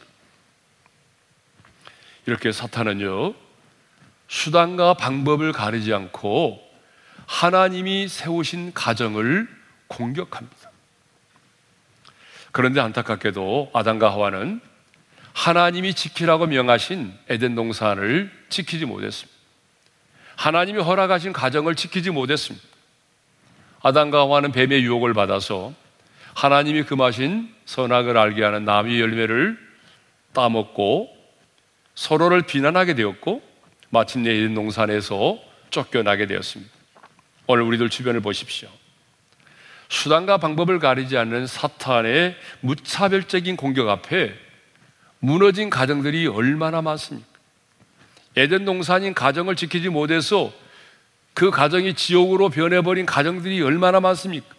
이렇게 2.26 2.52
사탄은요, 2.52 3.34
수단과 4.28 4.94
방법을 4.94 5.52
가리지 5.52 5.92
않고 5.92 6.62
하나님이 7.26 8.08
세우신 8.08 8.72
가정을 8.72 9.48
공격합니다. 9.88 10.70
그런데 12.52 12.80
안타깝게도 12.80 13.70
아담과 13.74 14.10
하와는 14.12 14.60
하나님이 15.32 15.94
지키라고 15.94 16.46
명하신 16.46 17.12
에덴 17.28 17.54
동산을 17.54 18.30
지키지 18.48 18.84
못했습니다. 18.84 19.32
하나님이 20.36 20.80
허락하신 20.82 21.32
가정을 21.32 21.74
지키지 21.74 22.10
못했습니다. 22.10 22.66
아담과 23.82 24.20
하와는 24.20 24.52
뱀의 24.52 24.82
유혹을 24.82 25.14
받아서 25.14 25.72
하나님이 26.34 26.84
금하신 26.84 27.52
선악을 27.64 28.16
알게 28.16 28.42
하는 28.42 28.64
나무 28.64 28.98
열매를 28.98 29.58
따먹고 30.32 31.14
서로를 31.94 32.42
비난하게 32.42 32.94
되었고 32.94 33.42
마침내 33.90 34.30
에덴 34.30 34.54
동산에서 34.54 35.38
쫓겨나게 35.70 36.26
되었습니다. 36.26 36.72
오늘 37.46 37.64
우리들 37.64 37.90
주변을 37.90 38.20
보십시오. 38.20 38.68
수단과 39.88 40.38
방법을 40.38 40.78
가리지 40.78 41.18
않는 41.18 41.46
사탄의 41.46 42.34
무차별적인 42.60 43.56
공격 43.56 43.90
앞에 43.90 44.34
무너진 45.24 45.70
가정들이 45.70 46.26
얼마나 46.26 46.82
많습니까? 46.82 47.28
에덴 48.34 48.64
동산인 48.64 49.14
가정을 49.14 49.54
지키지 49.54 49.88
못해서 49.88 50.52
그 51.32 51.52
가정이 51.52 51.94
지옥으로 51.94 52.48
변해버린 52.48 53.06
가정들이 53.06 53.62
얼마나 53.62 54.00
많습니까? 54.00 54.52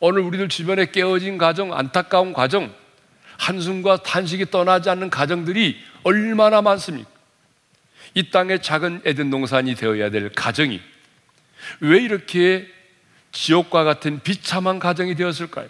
오늘 0.00 0.22
우리들 0.22 0.48
주변에 0.48 0.86
깨어진 0.86 1.38
가정, 1.38 1.72
안타까운 1.72 2.32
가정, 2.32 2.74
한숨과 3.38 4.02
탄식이 4.02 4.50
떠나지 4.50 4.90
않는 4.90 5.10
가정들이 5.10 5.78
얼마나 6.02 6.60
많습니까? 6.60 7.08
이 8.14 8.30
땅의 8.30 8.62
작은 8.62 9.02
에덴 9.04 9.30
동산이 9.30 9.76
되어야 9.76 10.10
될 10.10 10.32
가정이 10.32 10.80
왜 11.78 12.02
이렇게 12.02 12.66
지옥과 13.30 13.84
같은 13.84 14.18
비참한 14.24 14.80
가정이 14.80 15.14
되었을까요? 15.14 15.68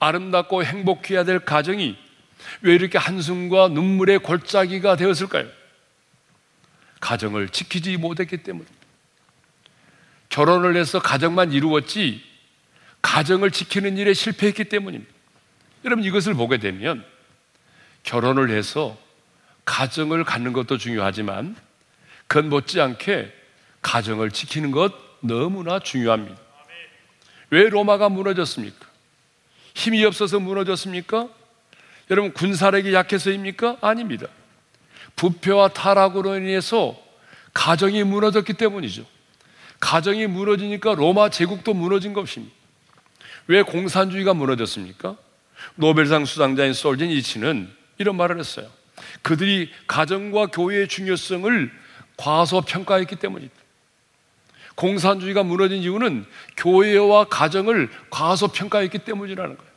아름답고 0.00 0.64
행복해야 0.64 1.24
될 1.24 1.38
가정이 1.38 2.07
왜 2.62 2.74
이렇게 2.74 2.98
한숨과 2.98 3.68
눈물의 3.68 4.20
골짜기가 4.20 4.96
되었을까요? 4.96 5.46
가정을 7.00 7.48
지키지 7.48 7.96
못했기 7.96 8.38
때문. 8.38 8.66
결혼을 10.28 10.76
해서 10.76 11.00
가정만 11.00 11.52
이루었지 11.52 12.22
가정을 13.02 13.50
지키는 13.50 13.96
일에 13.96 14.12
실패했기 14.12 14.64
때문입니다. 14.64 15.12
여러분 15.84 16.04
이것을 16.04 16.34
보게 16.34 16.58
되면 16.58 17.04
결혼을 18.02 18.50
해서 18.50 18.98
가정을 19.64 20.24
갖는 20.24 20.52
것도 20.52 20.78
중요하지만 20.78 21.56
그건 22.26 22.48
못지않게 22.48 23.32
가정을 23.82 24.30
지키는 24.30 24.70
것 24.70 24.92
너무나 25.20 25.78
중요합니다. 25.78 26.36
왜 27.50 27.68
로마가 27.68 28.08
무너졌습니까? 28.08 28.86
힘이 29.74 30.04
없어서 30.04 30.40
무너졌습니까? 30.40 31.28
여러분 32.10 32.32
군사력이 32.32 32.94
약해서입니까? 32.94 33.78
아닙니다. 33.80 34.26
부패와 35.16 35.68
타락으로 35.68 36.36
인해서 36.36 36.96
가정이 37.52 38.04
무너졌기 38.04 38.54
때문이죠. 38.54 39.04
가정이 39.80 40.26
무너지니까 40.26 40.94
로마 40.94 41.28
제국도 41.28 41.74
무너진 41.74 42.12
것입니다. 42.12 42.54
왜 43.46 43.62
공산주의가 43.62 44.34
무너졌습니까? 44.34 45.16
노벨상 45.74 46.24
수상자인 46.24 46.72
솔젠이치는 46.72 47.70
이런 47.98 48.16
말을 48.16 48.38
했어요. 48.38 48.68
그들이 49.22 49.70
가정과 49.86 50.46
교회의 50.46 50.88
중요성을 50.88 51.70
과소평가했기 52.16 53.16
때문이다. 53.16 53.54
공산주의가 54.74 55.42
무너진 55.42 55.78
이유는 55.78 56.24
교회와 56.56 57.24
가정을 57.24 57.90
과소평가했기 58.10 58.98
때문이라는 58.98 59.56
거예요. 59.56 59.67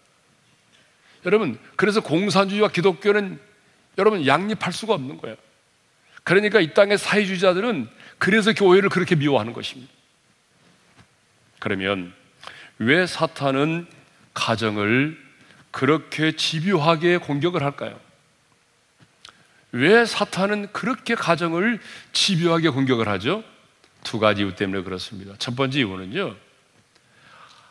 여러분, 1.26 1.58
그래서 1.76 2.02
공산주의와 2.02 2.70
기독교는 2.70 3.40
여러분 3.98 4.26
양립할 4.26 4.74
수가 4.74 4.94
없는 4.94 5.18
거예요. 5.18 5.36
그러니까 6.24 6.60
이 6.60 6.74
땅의 6.74 6.98
사회주의자들은 6.98 7.90
그래서 8.18 8.54
교회를 8.54 8.90
그렇게 8.90 9.16
미워하는 9.16 9.54
것입니다. 9.54 9.92
그러면 11.60 12.14
왜 12.78 13.06
사탄은 13.06 13.88
가정을 14.34 15.18
그렇게 15.72 16.36
집요하게 16.36 17.18
공격을 17.18 17.64
할까요? 17.64 18.00
왜 19.72 20.06
사탄은 20.06 20.74
그렇게 20.74 21.16
가정을 21.16 21.80
집요하게 22.14 22.70
공격을 22.70 23.08
하죠? 23.08 23.44
두 24.04 24.20
가지 24.20 24.42
이유 24.42 24.56
때문에 24.56 24.84
그렇습니다. 24.84 25.36
첫 25.38 25.56
번째 25.56 25.80
이유는요, 25.80 26.36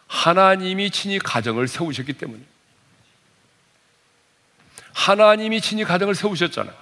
하나님이 0.07 0.91
친히 0.91 1.19
가정을 1.19 1.69
세우셨기 1.69 2.15
때문입니다. 2.15 2.50
하나님이 4.93 5.61
친히 5.61 5.85
가정을 5.85 6.15
세우셨잖아요. 6.15 6.75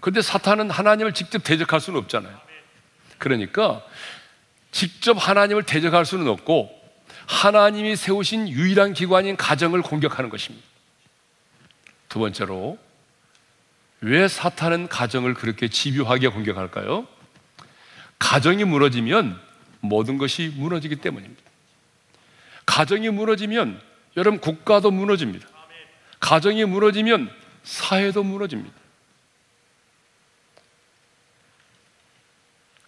근데 0.00 0.22
사탄은 0.22 0.70
하나님을 0.70 1.12
직접 1.14 1.42
대적할 1.44 1.80
수는 1.80 1.98
없잖아요. 2.00 2.38
그러니까 3.18 3.82
직접 4.72 5.14
하나님을 5.14 5.64
대적할 5.64 6.06
수는 6.06 6.28
없고 6.28 6.70
하나님이 7.26 7.96
세우신 7.96 8.48
유일한 8.48 8.92
기관인 8.92 9.36
가정을 9.36 9.82
공격하는 9.82 10.30
것입니다. 10.30 10.66
두 12.08 12.18
번째로 12.18 12.78
왜 14.00 14.26
사탄은 14.26 14.88
가정을 14.88 15.34
그렇게 15.34 15.68
집요하게 15.68 16.28
공격할까요? 16.28 17.06
가정이 18.18 18.64
무너지면 18.64 19.40
모든 19.80 20.18
것이 20.18 20.52
무너지기 20.56 20.96
때문입니다. 20.96 21.42
가정이 22.66 23.10
무너지면 23.10 23.80
여러분 24.16 24.40
국가도 24.40 24.90
무너집니다. 24.90 25.46
가정이 26.20 26.64
무너지면 26.66 27.30
사회도 27.62 28.22
무너집니다. 28.22 28.76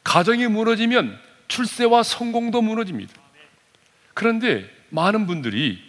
가정이 0.04 0.46
무너지면 0.46 1.18
출세와 1.48 2.02
성공도 2.02 2.62
무너집니다. 2.62 3.14
그런데 4.14 4.70
많은 4.90 5.26
분들이 5.26 5.82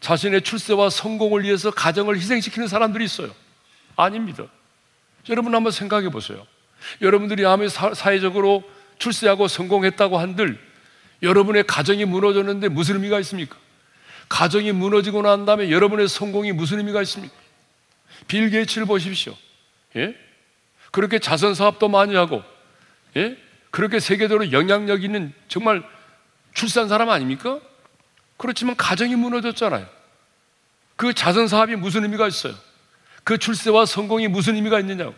자신의 0.00 0.42
출세와 0.42 0.90
성공을 0.90 1.44
위해서 1.44 1.70
가정을 1.70 2.16
희생시키는 2.16 2.68
사람들이 2.68 3.04
있어요. 3.04 3.34
아닙니다. 3.96 4.44
여러분 5.28 5.54
한번 5.54 5.72
생각해 5.72 6.10
보세요. 6.10 6.46
여러분들이 7.00 7.44
아무리 7.44 7.68
사회적으로 7.68 8.62
출세하고 8.98 9.48
성공했다고 9.48 10.18
한들 10.18 10.58
여러분의 11.22 11.66
가정이 11.66 12.04
무너졌는데 12.04 12.68
무슨 12.68 12.96
의미가 12.96 13.18
있습니까? 13.20 13.58
가정이 14.28 14.72
무너지고 14.72 15.22
난 15.22 15.44
다음에 15.44 15.70
여러분의 15.70 16.08
성공이 16.08 16.52
무슨 16.52 16.78
의미가 16.78 17.02
있습니까? 17.02 17.34
빌 18.26 18.50
게이츠를 18.50 18.86
보십시오. 18.86 19.36
예? 19.96 20.16
그렇게 20.90 21.18
자선 21.18 21.54
사업도 21.54 21.88
많이 21.88 22.14
하고, 22.14 22.42
예? 23.16 23.36
그렇게 23.70 24.00
세계적으로 24.00 24.52
영향력 24.52 25.04
있는 25.04 25.32
정말 25.48 25.82
출세한 26.54 26.88
사람 26.88 27.10
아닙니까? 27.10 27.60
그렇지만 28.36 28.76
가정이 28.76 29.14
무너졌잖아요. 29.16 29.86
그 30.96 31.12
자선 31.12 31.46
사업이 31.46 31.76
무슨 31.76 32.02
의미가 32.04 32.26
있어요? 32.26 32.54
그 33.22 33.38
출세와 33.38 33.86
성공이 33.86 34.28
무슨 34.28 34.54
의미가 34.56 34.80
있느냐고. 34.80 35.14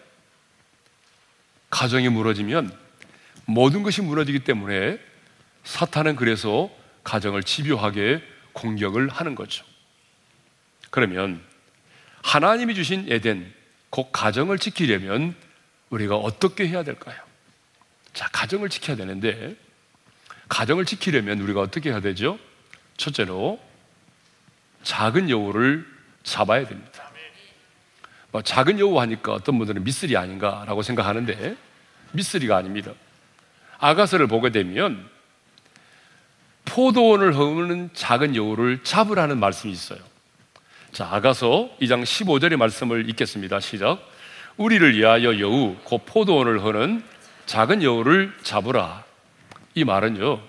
가정이 1.70 2.08
무너지면 2.08 2.76
모든 3.44 3.82
것이 3.82 4.02
무너지기 4.02 4.40
때문에 4.40 4.98
사탄은 5.64 6.16
그래서 6.16 6.70
가정을 7.04 7.42
집요하게 7.42 8.22
공격을 8.58 9.08
하는 9.08 9.34
거죠. 9.34 9.64
그러면 10.90 11.40
하나님이 12.22 12.74
주신 12.74 13.06
에덴, 13.10 13.52
곧 13.90 14.10
가정을 14.12 14.58
지키려면 14.58 15.34
우리가 15.90 16.16
어떻게 16.16 16.68
해야 16.68 16.82
될까요? 16.82 17.16
자, 18.12 18.28
가정을 18.32 18.68
지켜야 18.68 18.96
되는데, 18.96 19.56
가정을 20.48 20.84
지키려면 20.84 21.40
우리가 21.40 21.60
어떻게 21.60 21.90
해야 21.90 22.00
되죠? 22.00 22.38
첫째로, 22.96 23.60
작은 24.82 25.30
여우를 25.30 25.86
잡아야 26.22 26.66
됩니다. 26.66 27.08
뭐 28.30 28.42
작은 28.42 28.78
여우 28.78 29.00
하니까 29.00 29.32
어떤 29.32 29.56
분들은 29.58 29.84
미쓰리 29.84 30.16
아닌가라고 30.16 30.82
생각하는데 30.82 31.56
미쓰리가 32.12 32.56
아닙니다. 32.56 32.92
아가서를 33.78 34.26
보게 34.26 34.50
되면 34.50 35.08
포도원을 36.78 37.34
허무는 37.34 37.90
작은 37.92 38.36
여우를 38.36 38.84
잡으라는 38.84 39.40
말씀이 39.40 39.72
있어요. 39.72 39.98
자, 40.92 41.08
아가서 41.10 41.70
2장 41.80 42.04
15절의 42.04 42.54
말씀을 42.54 43.10
읽겠습니다. 43.10 43.58
시작. 43.58 43.98
우리를 44.56 44.96
위하여 44.96 45.40
여우, 45.40 45.74
곧 45.82 46.02
포도원을 46.06 46.62
허는 46.62 47.02
작은 47.46 47.82
여우를 47.82 48.32
잡으라. 48.44 49.02
이 49.74 49.82
말은요, 49.82 50.40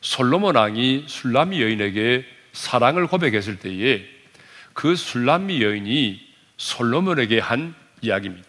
솔로몬 0.00 0.54
왕이 0.54 1.06
술람미 1.08 1.60
여인에게 1.60 2.24
사랑을 2.52 3.08
고백했을 3.08 3.58
때에 3.58 4.04
그 4.74 4.94
술람미 4.94 5.60
여인이 5.60 6.20
솔로몬에게 6.56 7.40
한 7.40 7.74
이야기입니다. 8.00 8.46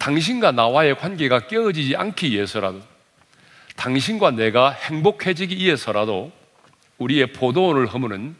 당신과 0.00 0.50
나와의 0.50 0.98
관계가 0.98 1.46
깨어지지 1.46 1.94
않기 1.94 2.32
위해서라도 2.32 2.82
당신과 3.78 4.32
내가 4.32 4.70
행복해지기 4.70 5.56
위해서라도 5.56 6.32
우리의 6.98 7.32
포도원을 7.32 7.86
허무는 7.86 8.34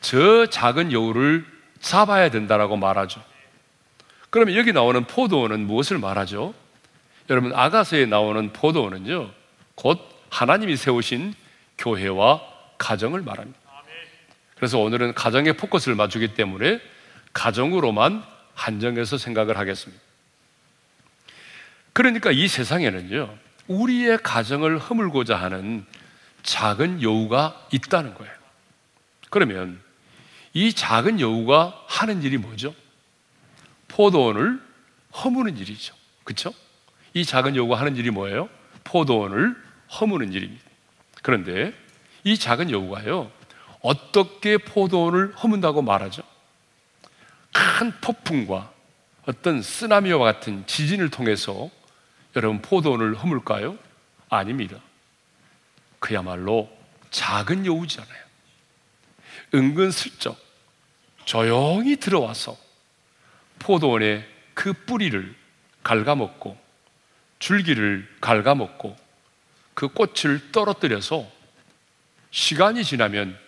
저 0.00 0.46
작은 0.46 0.90
여우를 0.90 1.46
잡아야 1.80 2.30
된다라고 2.30 2.76
말하죠. 2.76 3.22
그러면 4.30 4.56
여기 4.56 4.72
나오는 4.72 5.04
포도원은 5.04 5.66
무엇을 5.66 5.98
말하죠? 5.98 6.52
여러분 7.30 7.54
아가서에 7.54 8.06
나오는 8.06 8.52
포도원은요. 8.52 9.30
곧 9.76 10.00
하나님이 10.30 10.76
세우신 10.76 11.34
교회와 11.78 12.42
가정을 12.78 13.22
말합니다. 13.22 13.60
그래서 14.56 14.78
오늘은 14.78 15.14
가정에 15.14 15.52
포커스를 15.52 15.94
맞추기 15.94 16.34
때문에 16.34 16.80
가정으로만 17.32 18.24
한정해서 18.54 19.16
생각을 19.16 19.58
하겠습니다. 19.58 20.02
그러니까 21.92 22.32
이 22.32 22.48
세상에는요, 22.48 23.32
우리의 23.68 24.18
가정을 24.22 24.78
허물고자 24.78 25.36
하는 25.36 25.84
작은 26.42 27.02
여우가 27.02 27.68
있다는 27.72 28.14
거예요. 28.14 28.32
그러면 29.30 29.80
이 30.52 30.72
작은 30.72 31.20
여우가 31.20 31.84
하는 31.86 32.22
일이 32.22 32.36
뭐죠? 32.36 32.74
포도원을 33.88 34.60
허무는 35.22 35.56
일이죠. 35.56 35.94
그렇죠? 36.24 36.52
이 37.14 37.24
작은 37.24 37.56
여우가 37.56 37.78
하는 37.78 37.96
일이 37.96 38.10
뭐예요? 38.10 38.48
포도원을 38.84 39.56
허무는 40.00 40.32
일입니다. 40.32 40.64
그런데 41.22 41.72
이 42.24 42.38
작은 42.38 42.70
여우가요, 42.70 43.30
어떻게 43.80 44.58
포도원을 44.58 45.34
허문다고 45.34 45.82
말하죠? 45.82 46.22
큰 47.52 47.92
폭풍과 48.00 48.72
어떤 49.26 49.62
쓰나미와 49.62 50.18
같은 50.18 50.66
지진을 50.66 51.10
통해서 51.10 51.70
여러분 52.36 52.62
포도원을 52.62 53.14
허물까요? 53.14 53.78
아닙니다. 54.28 54.78
그야말로 55.98 56.70
작은 57.10 57.66
여우잖아요. 57.66 58.22
은근슬쩍 59.54 60.38
조용히 61.24 61.96
들어와서 61.96 62.56
포도원의 63.58 64.26
그 64.54 64.72
뿌리를 64.72 65.34
갉아먹고 65.82 66.58
줄기를 67.38 68.08
갉아먹고 68.20 68.96
그 69.74 69.88
꽃을 69.88 70.52
떨어뜨려서 70.52 71.30
시간이 72.30 72.84
지나면 72.84 73.38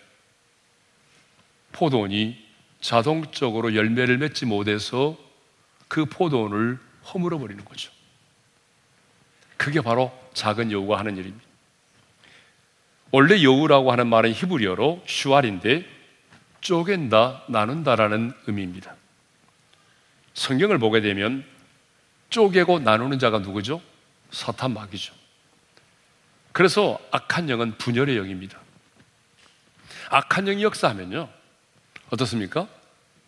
포도원이 1.71 2.45
자동적으로 2.81 3.75
열매를 3.75 4.17
맺지 4.19 4.45
못해서 4.45 5.17
그 5.87 6.05
포도원을 6.05 6.79
허물어 7.13 7.39
버리는 7.39 7.63
거죠. 7.65 7.91
그게 9.57 9.81
바로 9.81 10.11
작은 10.33 10.71
여우가 10.71 10.99
하는 10.99 11.17
일입니다. 11.17 11.45
원래 13.11 13.41
여우라고 13.41 13.91
하는 13.91 14.07
말은 14.07 14.33
히브리어로 14.33 15.03
슈알인데 15.07 15.85
쪼갠다, 16.61 17.43
나눈다라는 17.47 18.33
의미입니다. 18.47 18.95
성경을 20.33 20.79
보게 20.79 20.99
되면 21.01 21.45
쪼개고 22.29 22.79
나누는 22.79 23.19
자가 23.19 23.39
누구죠? 23.39 23.81
사탄 24.31 24.73
마귀죠. 24.73 25.13
그래서 26.51 26.99
악한 27.11 27.49
영은 27.49 27.77
분열의 27.77 28.17
영입니다. 28.17 28.59
악한 30.09 30.45
영이 30.45 30.63
역사하면요. 30.63 31.29
어떻습니까? 32.09 32.67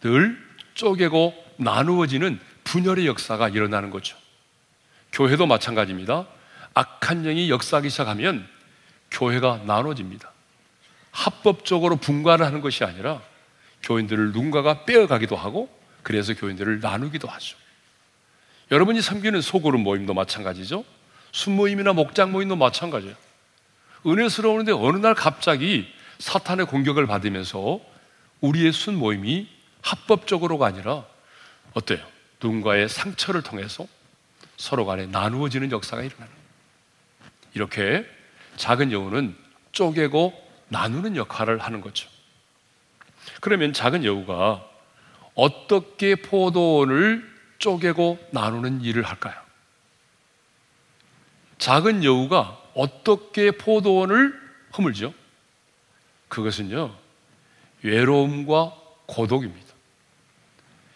늘 0.02 0.38
쪼개고 0.74 1.34
나누어지는 1.58 2.40
분열의 2.64 3.08
역사가 3.08 3.50
일어나는 3.50 3.90
거죠. 3.90 4.18
교회도 5.18 5.48
마찬가지입니다. 5.48 6.28
악한 6.76 7.24
영이 7.24 7.50
역사하기 7.50 7.90
시작하면 7.90 8.48
교회가 9.10 9.64
나눠집니다. 9.66 10.32
합법적으로 11.10 11.96
분가를 11.96 12.46
하는 12.46 12.62
것이 12.62 12.84
아니라 12.84 13.20
교인들을 13.82 14.32
누군가가 14.32 14.86
빼어가기도 14.86 15.36
하고 15.36 15.76
그래서 16.04 16.36
교인들을 16.36 16.82
나누기도 16.82 17.28
하죠. 17.28 17.58
여러분이 18.70 19.02
섬기는 19.02 19.42
소그룹 19.42 19.82
모임도 19.82 20.14
마찬가지죠. 20.14 20.86
순모임이나 21.32 21.94
목장 21.94 22.32
모임도 22.32 22.56
마찬가지예요. 22.56 23.16
은혜스러운데 24.06 24.72
어느 24.72 24.98
날 24.98 25.16
갑자기 25.16 25.92
사탄의 26.20 26.68
공격을 26.68 27.08
받으면서 27.08 27.80
우리의 28.42 28.72
순모임이 28.72 29.50
합법적으로가 29.82 30.68
아니라 30.68 31.06
어때요? 31.74 32.06
누군가의 32.40 32.88
상처를 32.88 33.42
통해서 33.42 33.88
서로 34.58 34.86
간에 34.86 35.06
나누어지는 35.06 35.72
역사가 35.72 36.02
일어나는 36.02 36.34
이렇게 37.54 38.06
작은 38.58 38.92
여우는 38.92 39.36
쪼개고 39.72 40.34
나누는 40.70 41.16
역할을 41.16 41.60
하는 41.60 41.82
거죠. 41.82 42.10
그러면 43.40 43.72
작은 43.72 44.04
여우가 44.04 44.68
어떻게 45.36 46.16
포도원을 46.16 47.38
쪼개고 47.60 48.30
나누는 48.32 48.82
일을 48.82 49.04
할까요? 49.04 49.36
작은 51.60 52.04
여우가 52.04 52.62
어떻게 52.74 53.52
포도원을 53.52 54.34
허물죠? 54.78 55.14
그것은요, 56.28 56.96
외로움과 57.84 58.76
고독입니다. 59.06 59.74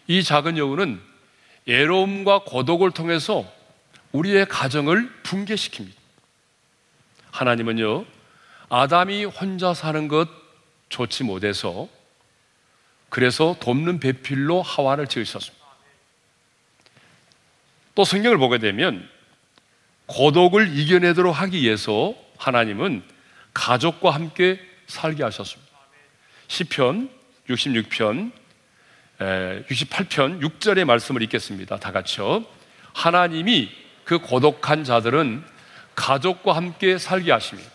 이 0.08 0.24
작은 0.24 0.58
여우는 0.58 1.11
외로움과 1.66 2.40
고독을 2.46 2.92
통해서 2.92 3.46
우리의 4.12 4.46
가정을 4.48 5.12
붕괴시킵니다. 5.24 5.94
하나님은요, 7.32 8.06
아담이 8.70 9.26
혼자 9.26 9.74
사는 9.74 10.08
것 10.08 10.28
좋지 10.90 11.24
못해서 11.24 11.88
그래서 13.10 13.56
돕는 13.60 14.00
배필로 14.00 14.62
하와를 14.62 15.08
지으셨습니다. 15.08 15.66
또 17.96 18.06
성경을 18.06 18.38
보게 18.38 18.58
되면 18.58 19.08
고독을 20.06 20.78
이겨내도록 20.78 21.40
하기 21.42 21.62
위해서 21.62 22.14
하나님은 22.38 23.04
가족과 23.54 24.12
함께 24.12 24.60
살게 24.88 25.24
하셨습니다. 25.24 25.72
시편 26.48 27.10
66편 27.50 28.32
68편 29.22 30.42
6절의 30.42 30.86
말씀을 30.86 31.22
읽겠습니다. 31.24 31.78
다 31.78 31.92
같이요. 31.92 32.44
하나님이 32.94 33.70
그 34.04 34.20
고독한 34.20 34.84
자들은 34.84 35.44
가족과 35.96 36.56
함께 36.56 36.98
살게 36.98 37.32
하십니다. 37.32 37.70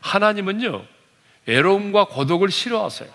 하나님은요, 0.00 0.84
외로움과 1.44 2.06
고독을 2.06 2.50
싫어하세요. 2.50 3.10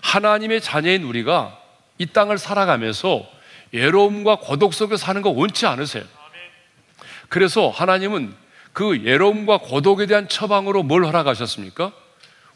하나님의 0.00 0.62
자녀인 0.62 1.02
우리가 1.02 1.58
이 1.98 2.06
땅을 2.06 2.38
살아가면서 2.38 3.28
외로움과 3.72 4.36
고독 4.36 4.72
속에 4.72 4.96
사는 4.96 5.20
거 5.20 5.30
원치 5.30 5.66
않으세요. 5.66 6.04
그래서 7.28 7.68
하나님은 7.68 8.34
그 8.72 8.98
외로움과 9.02 9.58
고독에 9.58 10.06
대한 10.06 10.26
처방으로 10.26 10.82
뭘 10.82 11.04
허락하셨습니까? 11.04 11.92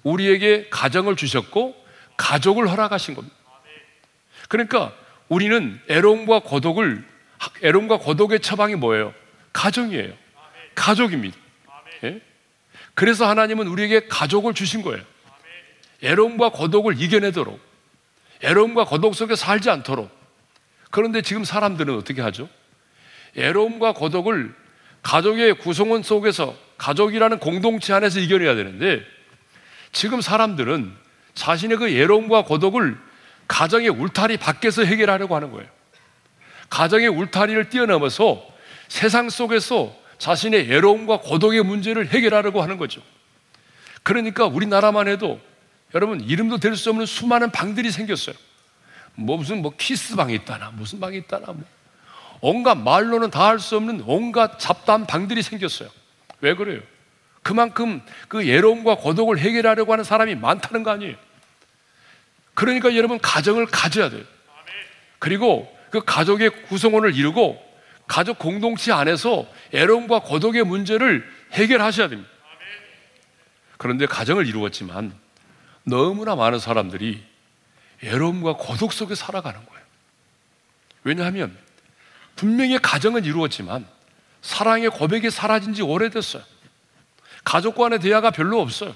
우리에게 0.03 0.69
가정을 0.71 1.17
주셨고 1.17 1.77
가족을 2.17 2.69
허락하신 2.71 3.15
겁니다. 3.15 3.44
그러니까 4.49 4.93
우리는 5.29 5.81
애로움과 5.89 6.41
고독을 6.41 7.05
애로움과 7.63 7.99
고독의 7.99 8.41
처방이 8.41 8.75
뭐예요? 8.77 9.13
가정이에요. 9.53 10.13
가족입니다. 10.75 11.37
예? 12.05 12.21
그래서 12.95 13.29
하나님은 13.29 13.67
우리에게 13.67 14.07
가족을 14.09 14.55
주신 14.55 14.83
거예요. 14.83 15.03
애로움과 16.03 16.51
고독을 16.51 17.01
이겨내도록 17.01 17.61
애로움과 18.43 18.85
고독 18.85 19.15
속에 19.15 19.37
살지 19.37 19.71
않도록 19.71 20.11
그런데 20.91 21.23
지금 21.23 21.45
사람들은 21.45 21.97
어떻게 21.97 22.21
하죠? 22.21 22.49
애로움과 23.37 23.95
고독을 23.95 24.55
가족의 25.03 25.55
구성원 25.59 26.03
속에서 26.03 26.57
가족이라는 26.79 27.39
공동체 27.39 27.93
안에서 27.93 28.21
이겨내야 28.21 28.55
되는데 28.55 29.05
지금 29.93 30.21
사람들은 30.21 30.93
자신의 31.35 31.79
그 31.79 31.89
애로움과 31.89 32.45
고독을 32.45 32.97
가정의 33.49 33.89
울타리 33.89 34.37
밖에서 34.39 34.85
해결하려고 34.85 35.35
하는 35.37 35.51
거예요. 35.51 35.69
가정의 36.71 37.09
울타리를 37.09 37.69
뛰어넘어서 37.71 38.45
세상 38.89 39.29
속에서 39.31 39.95
자신의 40.19 40.69
외로움과 40.69 41.21
고독의 41.21 41.63
문제를 41.63 42.09
해결하려고 42.09 42.63
하는 42.63 42.79
거죠. 42.79 43.01
그러니까 44.03 44.47
우리나라만 44.47 45.09
해도 45.09 45.41
여러분 45.95 46.21
이름도 46.21 46.59
될 46.59 46.77
수 46.77 46.91
없는 46.91 47.07
수많은 47.07 47.51
방들이 47.51 47.91
생겼어요. 47.91 48.35
뭐 49.15 49.37
무슨 49.37 49.63
뭐 49.63 49.73
키스 49.77 50.17
방이 50.17 50.35
있다나 50.35 50.71
무슨 50.75 50.99
방이 51.01 51.19
있다나 51.19 51.47
뭐 51.47 51.63
온갖 52.41 52.75
말로는 52.77 53.31
다 53.31 53.47
할 53.47 53.59
수 53.61 53.77
없는 53.77 54.03
온갖 54.07 54.59
잡다한 54.59 55.07
방들이 55.07 55.43
생겼어요. 55.43 55.89
왜 56.41 56.55
그래요? 56.55 56.81
그만큼 57.43 58.03
그 58.29 58.39
외로움과 58.39 58.97
고독을 58.97 59.39
해결하려고 59.39 59.93
하는 59.93 60.05
사람이 60.05 60.35
많다는 60.35 60.83
거 60.83 60.91
아니에요. 60.91 61.17
그러니까 62.55 62.95
여러분 62.97 63.19
가정을 63.19 63.67
가져야 63.67 64.11
돼요. 64.11 64.25
그리고 65.19 65.75
그 65.91 66.01
가족의 66.05 66.65
구성원을 66.65 67.15
이루고 67.15 67.63
가족 68.07 68.39
공동체 68.39 68.93
안에서 68.93 69.47
애로움과 69.73 70.21
고독의 70.21 70.65
문제를 70.65 71.29
해결하셔야 71.53 72.09
됩니다. 72.09 72.31
그런데 73.79 74.07
가정을 74.07 74.47
이루었지만 74.47 75.15
너무나 75.85 76.35
많은 76.35 76.59
사람들이 76.59 77.23
애로움과 78.03 78.55
고독 78.55 78.93
속에 78.93 79.15
살아가는 79.15 79.59
거예요. 79.65 79.85
왜냐하면 81.05 81.57
분명히 82.37 82.79
가정은 82.79 83.25
이루었지만 83.25 83.87
사랑의 84.43 84.91
고백이 84.91 85.31
사라진 85.31 85.75
지 85.75 85.83
오래됐어요. 85.83 86.43
가족 87.45 87.77
간의 87.77 88.01
대화가 88.01 88.31
별로 88.31 88.61
없어요. 88.61 88.95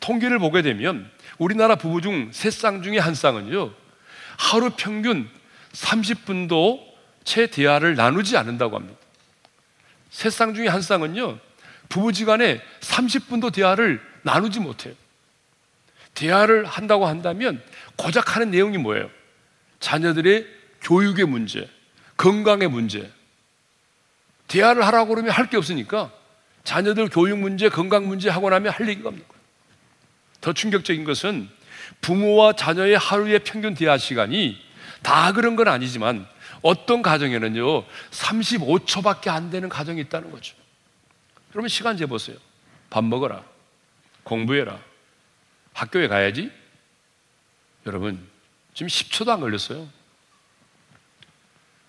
통계를 0.00 0.38
보게 0.38 0.62
되면 0.62 1.10
우리나라 1.38 1.76
부부 1.76 2.00
중 2.00 2.30
세 2.32 2.50
쌍 2.50 2.82
중에 2.82 2.98
한 2.98 3.14
쌍은요, 3.14 3.72
하루 4.38 4.70
평균 4.76 5.28
30분도 5.72 6.80
채 7.24 7.46
대화를 7.48 7.94
나누지 7.96 8.36
않는다고 8.36 8.76
합니다. 8.76 8.98
세 10.10 10.28
쌍 10.30 10.54
중에 10.54 10.68
한 10.68 10.80
쌍은요, 10.82 11.38
부부지간에 11.88 12.60
30분도 12.80 13.52
대화를 13.52 14.00
나누지 14.22 14.60
못해요. 14.60 14.94
대화를 16.14 16.64
한다고 16.64 17.06
한다면 17.06 17.62
고작 17.96 18.34
하는 18.36 18.50
내용이 18.50 18.78
뭐예요? 18.78 19.10
자녀들의 19.80 20.46
교육의 20.80 21.26
문제, 21.26 21.68
건강의 22.16 22.68
문제. 22.68 23.10
대화를 24.48 24.86
하라고 24.86 25.08
그러면 25.10 25.32
할 25.32 25.46
게 25.48 25.56
없으니까 25.56 26.10
자녀들 26.64 27.08
교육 27.10 27.38
문제, 27.38 27.68
건강 27.68 28.06
문제 28.06 28.30
하고 28.30 28.48
나면 28.50 28.72
할 28.72 28.88
얘기가 28.88 29.08
없는 29.08 29.22
거예요. 29.28 29.35
더 30.40 30.52
충격적인 30.52 31.04
것은 31.04 31.48
부모와 32.00 32.54
자녀의 32.54 32.98
하루의 32.98 33.40
평균 33.40 33.74
대화 33.74 33.98
시간이 33.98 34.56
다 35.02 35.32
그런 35.32 35.56
건 35.56 35.68
아니지만 35.68 36.26
어떤 36.62 37.02
가정에는요, 37.02 37.84
35초밖에 38.10 39.28
안 39.28 39.50
되는 39.50 39.68
가정이 39.68 40.00
있다는 40.02 40.30
거죠. 40.30 40.56
여러분 41.54 41.68
시간 41.68 41.96
재보세요. 41.96 42.36
밥 42.90 43.04
먹어라. 43.04 43.44
공부해라. 44.24 44.78
학교에 45.72 46.08
가야지. 46.08 46.50
여러분, 47.86 48.26
지금 48.74 48.88
10초도 48.88 49.28
안 49.28 49.40
걸렸어요. 49.40 49.88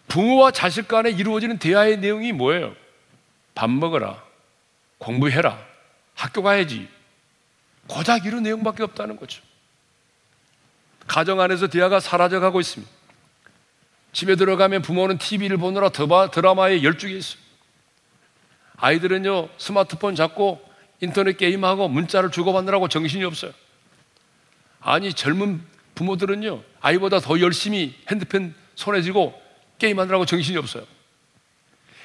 부모와 0.08 0.52
자식 0.52 0.88
간에 0.88 1.10
이루어지는 1.10 1.58
대화의 1.58 1.98
내용이 1.98 2.32
뭐예요? 2.32 2.76
밥 3.56 3.70
먹어라. 3.70 4.24
공부해라. 5.00 5.60
학교 6.14 6.44
가야지. 6.44 6.88
고작 7.88 8.26
이런 8.26 8.44
내용밖에 8.44 8.84
없다는 8.84 9.18
거죠. 9.18 9.42
가정 11.08 11.40
안에서 11.40 11.68
대화가 11.68 12.00
사라져가고 12.00 12.60
있습니다. 12.60 12.92
집에 14.14 14.36
들어가면 14.36 14.82
부모는 14.82 15.18
TV를 15.18 15.58
보느라 15.58 15.90
드라마에 15.90 16.84
열중해 16.84 17.14
있어요. 17.16 17.42
아이들은요, 18.78 19.50
스마트폰 19.58 20.16
잡고 20.16 20.62
인터넷 21.02 21.38
게임하고 21.38 21.88
문자를 21.88 22.32
주고받느라고 22.32 22.88
정신이 22.88 23.24
없어요. 23.24 23.52
아니, 24.80 25.14
젊은 25.14 25.62
부모들은요, 25.96 26.62
아이보다 26.80 27.20
더 27.20 27.40
열심히 27.40 27.96
핸드폰 28.10 28.54
손에 28.76 29.02
쥐고 29.02 29.40
게임하느라고 29.80 30.26
정신이 30.26 30.58
없어요. 30.58 30.86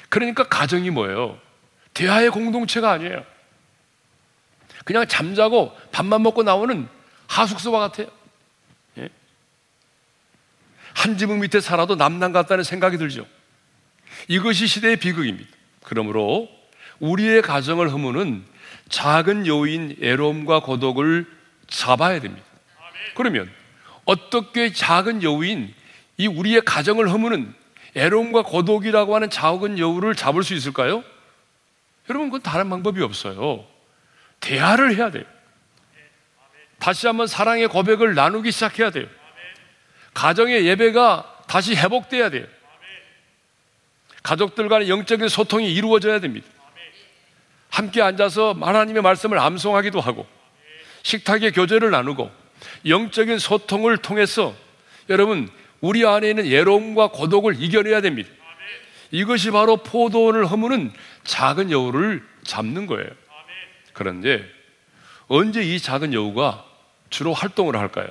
그러니까 0.09 0.45
가정이 0.49 0.91
뭐예요? 0.91 1.39
대화의 1.95 2.31
공동체가 2.31 2.91
아니에요. 2.91 3.25
그냥 4.85 5.07
잠자고 5.07 5.77
밥만 5.93 6.23
먹고 6.23 6.43
나오는 6.43 6.89
하숙소와 7.29 7.81
같아요. 7.81 8.09
예? 8.99 9.09
한 10.95 11.17
지붕 11.17 11.41
밑에 11.41 11.61
살아도 11.61 11.95
남남 11.95 12.33
같다는 12.33 12.65
생각이 12.65 12.99
들죠. 12.99 13.27
이것이 14.29 14.67
시대의 14.67 14.97
비극입니다. 14.97 15.51
그러므로 15.85 16.49
우리의 17.01 17.43
가정을 17.43 17.91
허무는 17.93 18.45
작은 18.89 19.47
요인 19.47 19.97
애로움과 20.01 20.61
고독을 20.61 21.27
잡아야 21.69 22.21
됩니다. 22.21 22.47
그러면 23.15 23.51
어떻게 24.05 24.73
작은 24.73 25.23
여우인 25.23 25.75
이 26.19 26.27
우리의 26.27 26.63
가정을 26.63 27.11
허무는 27.11 27.55
애로움과 27.95 28.43
고독이라고 28.43 29.15
하는 29.15 29.31
작은 29.31 29.79
여우를 29.79 30.15
잡을 30.15 30.43
수 30.43 30.55
있을까요? 30.55 31.03
여러분 32.09 32.29
그건 32.29 32.43
다른 32.43 32.69
방법이 32.71 33.03
없어요. 33.03 33.65
대화를 34.43 34.95
해야 34.97 35.11
돼요. 35.11 35.25
다시 36.79 37.07
한번 37.07 37.27
사랑의 37.27 37.69
고백을 37.69 38.15
나누기 38.15 38.51
시작해야 38.51 38.91
돼요. 38.91 39.07
가정의 40.13 40.67
예배가 40.67 41.45
다시 41.47 41.75
회복돼야 41.75 42.29
돼요. 42.29 42.45
가족들 44.23 44.69
간의 44.69 44.89
영적인 44.91 45.29
소통이 45.29 45.73
이루어져야 45.73 46.21
됩니다. 46.21 46.47
함께 47.71 48.03
앉아서 48.03 48.55
하나님의 48.61 49.03
말씀을 49.03 49.39
암송하기도 49.39 50.01
하고 50.01 50.27
식탁의 51.03 51.53
교제를 51.53 51.91
나누고 51.91 52.31
영적인 52.87 53.39
소통을 53.39 53.97
통해서 53.97 54.55
여러분 55.09 55.49
우리 55.81 56.07
안에 56.07 56.31
있는 56.31 56.47
예로움과 56.47 57.09
고독을 57.09 57.61
이겨내야 57.63 58.01
됩니다. 58.01 58.29
이것이 59.11 59.51
바로 59.51 59.79
포도원을 59.79 60.47
허무는 60.47 60.93
작은 61.25 61.71
여우를 61.71 62.25
잡는 62.45 62.87
거예요. 62.87 63.09
그런데 63.93 64.49
언제 65.29 65.63
이 65.63 65.79
작은 65.79 66.13
여우가 66.13 66.65
주로 67.11 67.33
활동을 67.33 67.77
할까요? 67.77 68.09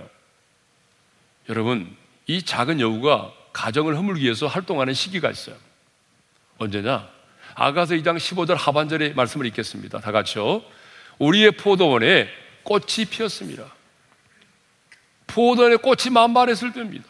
여러분, 1.49 1.95
이 2.27 2.43
작은 2.43 2.79
여우가 2.79 3.33
가정을 3.53 3.97
허물기 3.97 4.23
위해서 4.23 4.47
활동하는 4.47 4.93
시기가 4.93 5.29
있어요. 5.29 5.55
언제냐? 6.57 7.09
아가서 7.55 7.95
2장 7.95 8.17
15절 8.17 8.55
하반절의 8.55 9.13
말씀을 9.13 9.45
읽겠습니다. 9.47 9.99
다 9.99 10.11
같이요. 10.11 10.63
우리의 11.19 11.51
포도원에 11.51 12.29
꽃이 12.63 13.05
피었습니다. 13.09 13.65
포도원에 15.27 15.75
꽃이 15.77 16.11
만발했을 16.11 16.73
때입니다. 16.73 17.05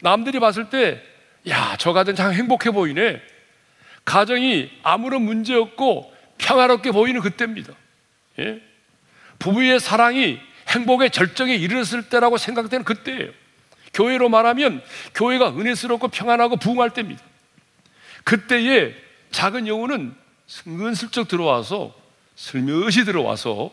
남들이 0.00 0.40
봤을 0.40 0.70
때, 0.70 1.02
야, 1.48 1.76
저 1.78 1.92
가정 1.92 2.14
참 2.14 2.32
행복해 2.32 2.70
보이네. 2.70 3.20
가정이 4.04 4.70
아무런 4.82 5.22
문제 5.22 5.54
없고 5.54 6.11
평화롭게 6.42 6.90
보이는 6.90 7.20
그때입니다. 7.20 7.72
예? 8.40 8.60
부부의 9.38 9.80
사랑이 9.80 10.38
행복의 10.68 11.10
절정에 11.10 11.54
이르렀을 11.54 12.08
때라고 12.08 12.36
생각되는 12.36 12.84
그때예요. 12.84 13.30
교회로 13.94 14.28
말하면 14.28 14.82
교회가 15.14 15.50
은혜스럽고 15.50 16.08
평안하고 16.08 16.56
부흥할 16.56 16.90
때입니다. 16.90 17.22
그때에 18.24 18.94
작은 19.30 19.66
영혼은 19.66 20.14
은슬쩍 20.66 21.28
들어와서 21.28 21.94
슬며시 22.36 23.04
들어와서 23.04 23.70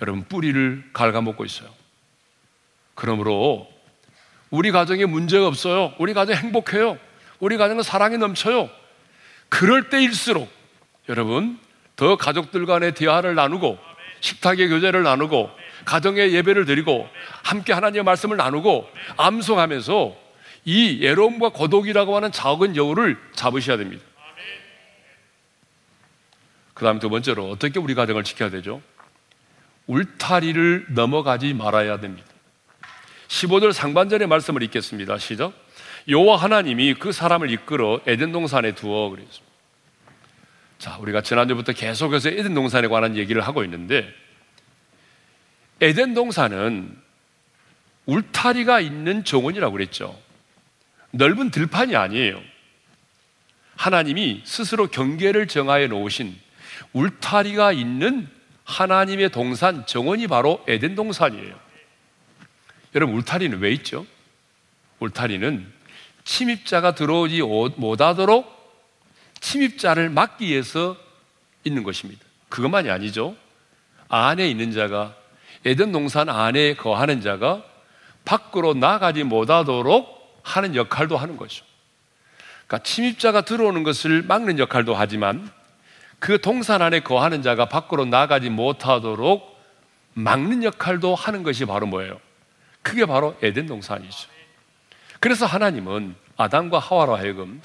여러분 0.00 0.24
뿌리를 0.24 0.84
갉아먹고 0.92 1.44
있어요. 1.44 1.68
그러므로 2.94 3.68
우리 4.50 4.72
가정에 4.72 5.04
문제가 5.04 5.46
없어요. 5.46 5.94
우리 5.98 6.12
가정 6.12 6.34
행복해요. 6.36 6.98
우리 7.38 7.56
가정은 7.56 7.82
사랑이 7.82 8.18
넘쳐요. 8.18 8.68
그럴 9.48 9.88
때일수록 9.88 10.50
여러분 11.08 11.58
더 12.00 12.16
가족들 12.16 12.64
간의 12.64 12.94
대화를 12.94 13.34
나누고 13.34 13.78
식탁의 14.20 14.70
교제를 14.70 15.02
나누고 15.02 15.50
가정의 15.84 16.32
예배를 16.32 16.64
드리고 16.64 17.06
함께 17.42 17.74
하나님의 17.74 18.04
말씀을 18.04 18.38
나누고 18.38 18.88
암송하면서 19.18 20.16
이 20.64 21.00
예로움과 21.02 21.50
고독이라고 21.50 22.16
하는 22.16 22.32
작은 22.32 22.74
여우를 22.74 23.18
잡으셔야 23.34 23.76
됩니다. 23.76 24.02
그 26.72 26.86
다음 26.86 27.00
두 27.00 27.10
번째로 27.10 27.50
어떻게 27.50 27.78
우리 27.78 27.94
가정을 27.94 28.24
지켜야 28.24 28.48
되죠? 28.48 28.80
울타리를 29.86 30.86
넘어가지 30.94 31.52
말아야 31.52 32.00
됩니다. 32.00 32.26
15절 33.28 33.74
상반절의 33.74 34.26
말씀을 34.26 34.62
읽겠습니다. 34.62 35.18
시작. 35.18 35.52
여호와 36.08 36.38
하나님이 36.38 36.94
그 36.94 37.12
사람을 37.12 37.50
이끌어 37.50 38.00
에덴 38.06 38.32
동산에 38.32 38.74
두어 38.74 39.10
그랬습니다. 39.10 39.49
자, 40.80 40.96
우리가 40.96 41.20
지난주부터 41.20 41.74
계속해서 41.74 42.30
에덴 42.30 42.54
동산에 42.54 42.88
관한 42.88 43.14
얘기를 43.18 43.42
하고 43.42 43.62
있는데 43.64 44.10
에덴 45.82 46.14
동산은 46.14 46.96
울타리가 48.06 48.80
있는 48.80 49.22
정원이라고 49.22 49.74
그랬죠. 49.74 50.18
넓은 51.10 51.50
들판이 51.50 51.96
아니에요. 51.96 52.40
하나님이 53.76 54.40
스스로 54.46 54.86
경계를 54.86 55.48
정하여 55.48 55.86
놓으신 55.88 56.34
울타리가 56.94 57.72
있는 57.72 58.26
하나님의 58.64 59.28
동산 59.32 59.84
정원이 59.84 60.28
바로 60.28 60.64
에덴 60.66 60.94
동산이에요. 60.94 61.60
여러분 62.94 63.16
울타리는 63.16 63.58
왜 63.58 63.70
있죠? 63.72 64.06
울타리는 65.00 65.70
침입자가 66.24 66.94
들어오지 66.94 67.42
못하도록 67.76 68.59
침입자를 69.40 70.10
막기 70.10 70.46
위해서 70.46 70.96
있는 71.64 71.82
것입니다. 71.82 72.24
그것만이 72.48 72.90
아니죠. 72.90 73.36
안에 74.08 74.48
있는 74.48 74.72
자가 74.72 75.14
에덴 75.64 75.92
동산 75.92 76.28
안에 76.28 76.74
거하는 76.74 77.20
자가 77.20 77.62
밖으로 78.24 78.74
나가지 78.74 79.24
못하도록 79.24 80.40
하는 80.42 80.74
역할도 80.74 81.16
하는 81.16 81.36
거죠. 81.36 81.64
그러니까 82.66 82.84
침입자가 82.84 83.42
들어오는 83.42 83.82
것을 83.82 84.22
막는 84.22 84.58
역할도 84.58 84.94
하지만 84.94 85.50
그 86.18 86.40
동산 86.40 86.82
안에 86.82 87.00
거하는 87.00 87.42
자가 87.42 87.66
밖으로 87.66 88.04
나가지 88.04 88.50
못하도록 88.50 89.58
막는 90.14 90.64
역할도 90.64 91.14
하는 91.14 91.42
것이 91.42 91.64
바로 91.64 91.86
뭐예요? 91.86 92.20
그게 92.82 93.06
바로 93.06 93.36
에덴 93.42 93.66
동산이죠. 93.66 94.28
그래서 95.18 95.46
하나님은 95.46 96.14
아담과 96.36 96.78
하와로 96.78 97.16
하여금 97.16 97.60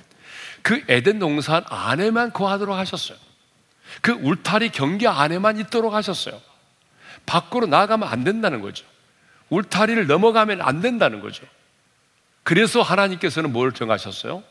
그 0.65 0.83
에덴 0.87 1.19
동산 1.19 1.63
안에만 1.69 2.33
거하도록 2.33 2.75
하셨어요. 2.75 3.19
그 4.01 4.13
울타리 4.13 4.69
경계 4.69 5.07
안에만 5.07 5.59
있도록 5.59 5.93
하셨어요. 5.93 6.41
밖으로 7.27 7.67
나가면 7.67 8.09
안 8.09 8.23
된다는 8.23 8.61
거죠. 8.61 8.83
울타리를 9.49 10.07
넘어가면 10.07 10.63
안 10.63 10.81
된다는 10.81 11.19
거죠. 11.19 11.45
그래서 12.41 12.81
하나님께서는 12.81 13.53
뭘 13.53 13.73
정하셨어요? 13.73 14.41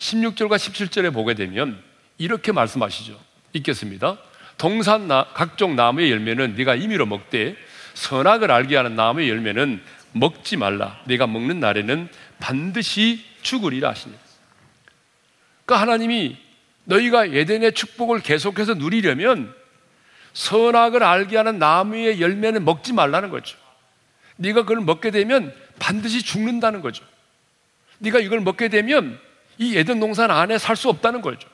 16절과 0.00 0.56
17절에 0.56 1.12
보게 1.14 1.34
되면 1.34 1.80
이렇게 2.18 2.50
말씀하시죠. 2.50 3.16
읽겠습니다. 3.52 4.18
동산 4.58 5.06
나, 5.06 5.28
각종 5.32 5.76
나무의 5.76 6.10
열매는 6.10 6.56
네가 6.56 6.74
임의로 6.74 7.06
먹되 7.06 7.54
선악을 7.94 8.50
알게 8.50 8.74
하는 8.74 8.96
나무의 8.96 9.30
열매는 9.30 9.80
먹지 10.10 10.56
말라. 10.56 10.98
네가 11.04 11.28
먹는 11.28 11.60
날에는 11.60 12.08
반드시 12.40 13.24
죽으리라 13.42 13.90
하십니다. 13.90 14.21
그러니까 15.64 15.82
하나님이 15.82 16.36
너희가 16.84 17.32
예덴의 17.32 17.72
축복을 17.72 18.20
계속해서 18.20 18.74
누리려면 18.74 19.54
선악을 20.32 21.02
알게 21.02 21.36
하는 21.36 21.58
나무의 21.58 22.20
열매는 22.20 22.64
먹지 22.64 22.92
말라는 22.92 23.30
거죠. 23.30 23.58
네가 24.36 24.62
그걸 24.62 24.80
먹게 24.80 25.10
되면 25.10 25.54
반드시 25.78 26.22
죽는다는 26.22 26.80
거죠. 26.80 27.04
네가 27.98 28.18
이걸 28.18 28.40
먹게 28.40 28.68
되면 28.68 29.20
이 29.58 29.74
예전 29.76 30.00
동산 30.00 30.30
안에 30.30 30.58
살 30.58 30.74
수 30.76 30.88
없다는 30.88 31.20
거죠. 31.20 31.48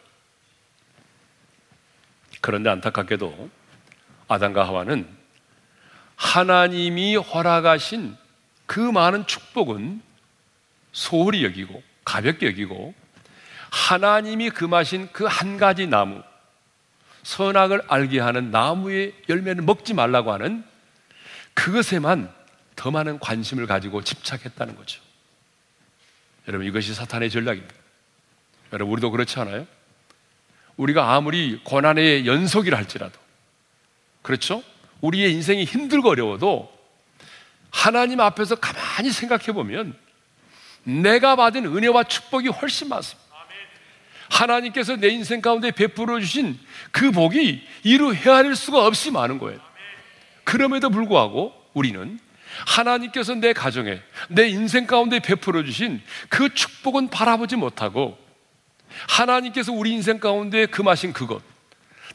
그런데 2.40 2.70
안타깝게도 2.70 3.50
아담과 4.28 4.66
하와는 4.66 5.06
하나님이 6.16 7.16
허락하신 7.16 8.16
그 8.66 8.78
많은 8.78 9.26
축복은 9.26 10.00
소홀히 10.92 11.44
여기고 11.44 11.82
가볍게 12.04 12.46
여기고 12.46 12.94
하나님이 13.70 14.50
금하신 14.50 15.12
그 15.12 15.26
한 15.26 15.56
가지 15.56 15.86
나무 15.86 16.22
선악을 17.22 17.82
알게 17.88 18.20
하는 18.20 18.50
나무의 18.50 19.14
열매는 19.28 19.66
먹지 19.66 19.94
말라고 19.94 20.32
하는 20.32 20.64
그것에만 21.54 22.32
더 22.76 22.90
많은 22.90 23.18
관심을 23.18 23.66
가지고 23.66 24.02
집착했다는 24.02 24.76
거죠. 24.76 25.02
여러분 26.46 26.66
이것이 26.66 26.94
사탄의 26.94 27.28
전략입니다. 27.30 27.74
여러분 28.72 28.92
우리도 28.94 29.10
그렇지 29.10 29.38
않아요? 29.40 29.66
우리가 30.76 31.14
아무리 31.14 31.60
고난의 31.64 32.26
연속이라 32.26 32.78
할지라도 32.78 33.18
그렇죠? 34.22 34.62
우리의 35.00 35.32
인생이 35.32 35.64
힘들고 35.64 36.08
어려워도 36.10 36.72
하나님 37.70 38.20
앞에서 38.20 38.54
가만히 38.56 39.10
생각해 39.10 39.52
보면 39.52 39.96
내가 40.84 41.36
받은 41.36 41.66
은혜와 41.66 42.04
축복이 42.04 42.48
훨씬 42.48 42.88
많습니다. 42.88 43.27
하나님께서 44.30 44.96
내 44.96 45.08
인생 45.08 45.40
가운데 45.40 45.70
베풀어 45.70 46.20
주신 46.20 46.58
그 46.90 47.10
복이 47.10 47.62
이루 47.84 48.12
헤아릴 48.14 48.56
수가 48.56 48.86
없이 48.86 49.10
많은 49.10 49.38
거예요. 49.38 49.58
그럼에도 50.44 50.90
불구하고 50.90 51.52
우리는 51.74 52.18
하나님께서 52.66 53.34
내 53.34 53.52
가정에, 53.52 54.00
내 54.28 54.48
인생 54.48 54.86
가운데 54.86 55.18
베풀어 55.20 55.64
주신 55.64 56.02
그 56.28 56.52
축복은 56.52 57.08
바라보지 57.08 57.56
못하고 57.56 58.18
하나님께서 59.08 59.72
우리 59.72 59.92
인생 59.92 60.18
가운데 60.18 60.66
금하신 60.66 61.12
그것, 61.12 61.42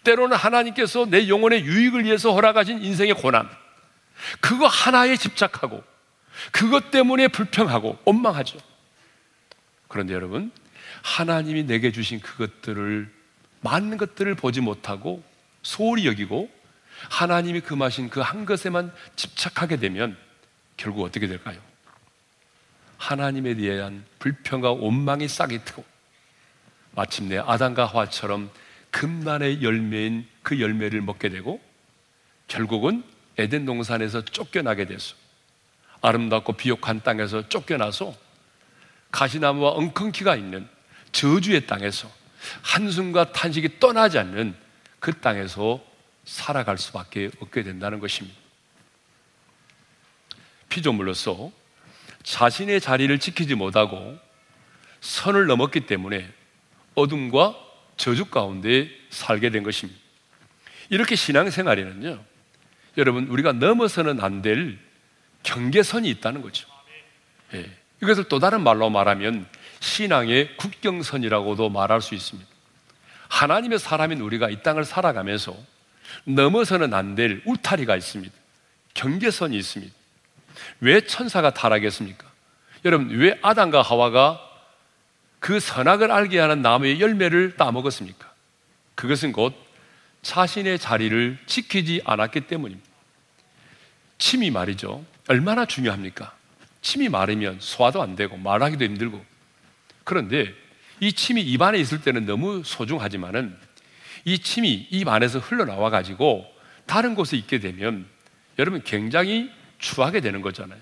때로는 0.03 0.35
하나님께서 0.35 1.05
내 1.05 1.27
영혼의 1.29 1.63
유익을 1.63 2.03
위해서 2.05 2.33
허락하신 2.33 2.83
인생의 2.83 3.13
고난, 3.13 3.49
그거 4.39 4.67
하나에 4.67 5.15
집착하고 5.15 5.83
그것 6.51 6.91
때문에 6.91 7.27
불평하고 7.27 7.99
원망하죠. 8.05 8.57
그런데 9.87 10.13
여러분, 10.13 10.51
하나님이 11.03 11.65
내게 11.65 11.91
주신 11.91 12.19
그것들을 12.19 13.11
많은 13.61 13.97
것들을 13.97 14.33
보지 14.35 14.61
못하고 14.61 15.23
소홀히 15.61 16.07
여기고 16.07 16.49
하나님이 17.09 17.61
금하신 17.61 18.09
그 18.09 18.21
한 18.21 18.45
것에만 18.45 18.91
집착하게 19.15 19.77
되면 19.77 20.17
결국 20.77 21.03
어떻게 21.03 21.27
될까요? 21.27 21.59
하나님에 22.97 23.53
대한 23.55 24.05
불평과 24.19 24.71
원망이 24.71 25.27
싹이 25.27 25.65
트고 25.65 25.83
마침내 26.91 27.37
아담과 27.37 27.85
하와처럼 27.85 28.49
금난의 28.91 29.61
열매인 29.61 30.25
그 30.41 30.59
열매를 30.61 31.01
먹게 31.01 31.29
되고 31.29 31.61
결국은 32.47 33.03
에덴 33.37 33.65
동산에서 33.65 34.23
쫓겨나게 34.23 34.85
됐어. 34.85 35.15
아름답고 36.01 36.53
비옥한 36.53 37.01
땅에서 37.01 37.49
쫓겨나서 37.49 38.13
가시나무와 39.11 39.71
엉겅퀴가 39.71 40.35
있는 40.35 40.67
저주의 41.13 41.65
땅에서 41.65 42.11
한숨과 42.61 43.31
탄식이 43.31 43.79
떠나지 43.79 44.17
않는 44.19 44.55
그 44.99 45.13
땅에서 45.13 45.81
살아갈 46.25 46.77
수밖에 46.77 47.31
없게 47.39 47.63
된다는 47.63 47.99
것입니다. 47.99 48.37
피조물로서 50.69 51.51
자신의 52.23 52.81
자리를 52.81 53.17
지키지 53.19 53.55
못하고 53.55 54.17
선을 55.01 55.45
넘었기 55.47 55.81
때문에 55.81 56.29
어둠과 56.95 57.55
저주 57.97 58.25
가운데 58.25 58.89
살게 59.09 59.49
된 59.49 59.63
것입니다. 59.63 59.99
이렇게 60.89 61.15
신앙생활에는요, 61.15 62.23
여러분, 62.97 63.27
우리가 63.27 63.53
넘어서는 63.53 64.21
안 64.21 64.41
될 64.41 64.77
경계선이 65.43 66.09
있다는 66.09 66.41
거죠. 66.41 66.67
예. 67.53 67.69
이것을 68.01 68.25
또 68.25 68.39
다른 68.39 68.61
말로 68.61 68.89
말하면 68.89 69.47
신앙의 69.83 70.55
국경선이라고도 70.55 71.69
말할 71.69 72.01
수 72.01 72.15
있습니다. 72.15 72.49
하나님의 73.27 73.79
사람인 73.79 74.21
우리가 74.21 74.49
이 74.49 74.63
땅을 74.63 74.85
살아가면서 74.85 75.55
넘어서는 76.23 76.93
안 76.93 77.15
될 77.15 77.41
울타리가 77.45 77.97
있습니다. 77.97 78.33
경계선이 78.93 79.57
있습니다. 79.57 79.93
왜 80.79 81.01
천사가 81.01 81.53
타락했습니까? 81.53 82.25
여러분, 82.85 83.09
왜 83.09 83.37
아담과 83.41 83.81
하와가 83.81 84.39
그 85.39 85.59
선악을 85.59 86.11
알게 86.11 86.39
하는 86.39 86.61
나무의 86.61 87.01
열매를 87.01 87.57
따먹었습니까? 87.57 88.31
그것은 88.95 89.33
곧 89.33 89.53
자신의 90.21 90.79
자리를 90.79 91.39
지키지 91.45 92.03
않았기 92.05 92.41
때문입니다. 92.41 92.89
침이 94.17 94.49
말이죠. 94.49 95.03
얼마나 95.27 95.65
중요합니까? 95.65 96.33
침이 96.81 97.09
마르면 97.09 97.57
소화도 97.59 98.01
안 98.01 98.15
되고 98.15 98.37
말하기도 98.37 98.85
힘들고 98.85 99.32
그런데 100.03 100.53
이 100.99 101.13
침이 101.13 101.41
입안에 101.41 101.77
있을 101.79 102.01
때는 102.01 102.25
너무 102.25 102.63
소중하지만은 102.63 103.57
이 104.25 104.39
침이 104.39 104.87
입 104.89 105.07
안에서 105.07 105.39
흘러나와 105.39 105.89
가지고 105.89 106.45
다른 106.85 107.15
곳에 107.15 107.35
있게 107.37 107.59
되면 107.59 108.05
여러분 108.59 108.81
굉장히 108.83 109.51
추하게 109.79 110.21
되는 110.21 110.41
거잖아요. 110.41 110.79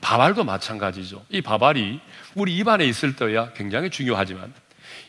밥알도 0.00 0.44
마찬가지죠. 0.44 1.24
이 1.30 1.40
밥알이 1.40 2.00
우리 2.34 2.56
입안에 2.56 2.84
있을 2.84 3.16
때야 3.16 3.52
굉장히 3.52 3.90
중요하지만 3.90 4.52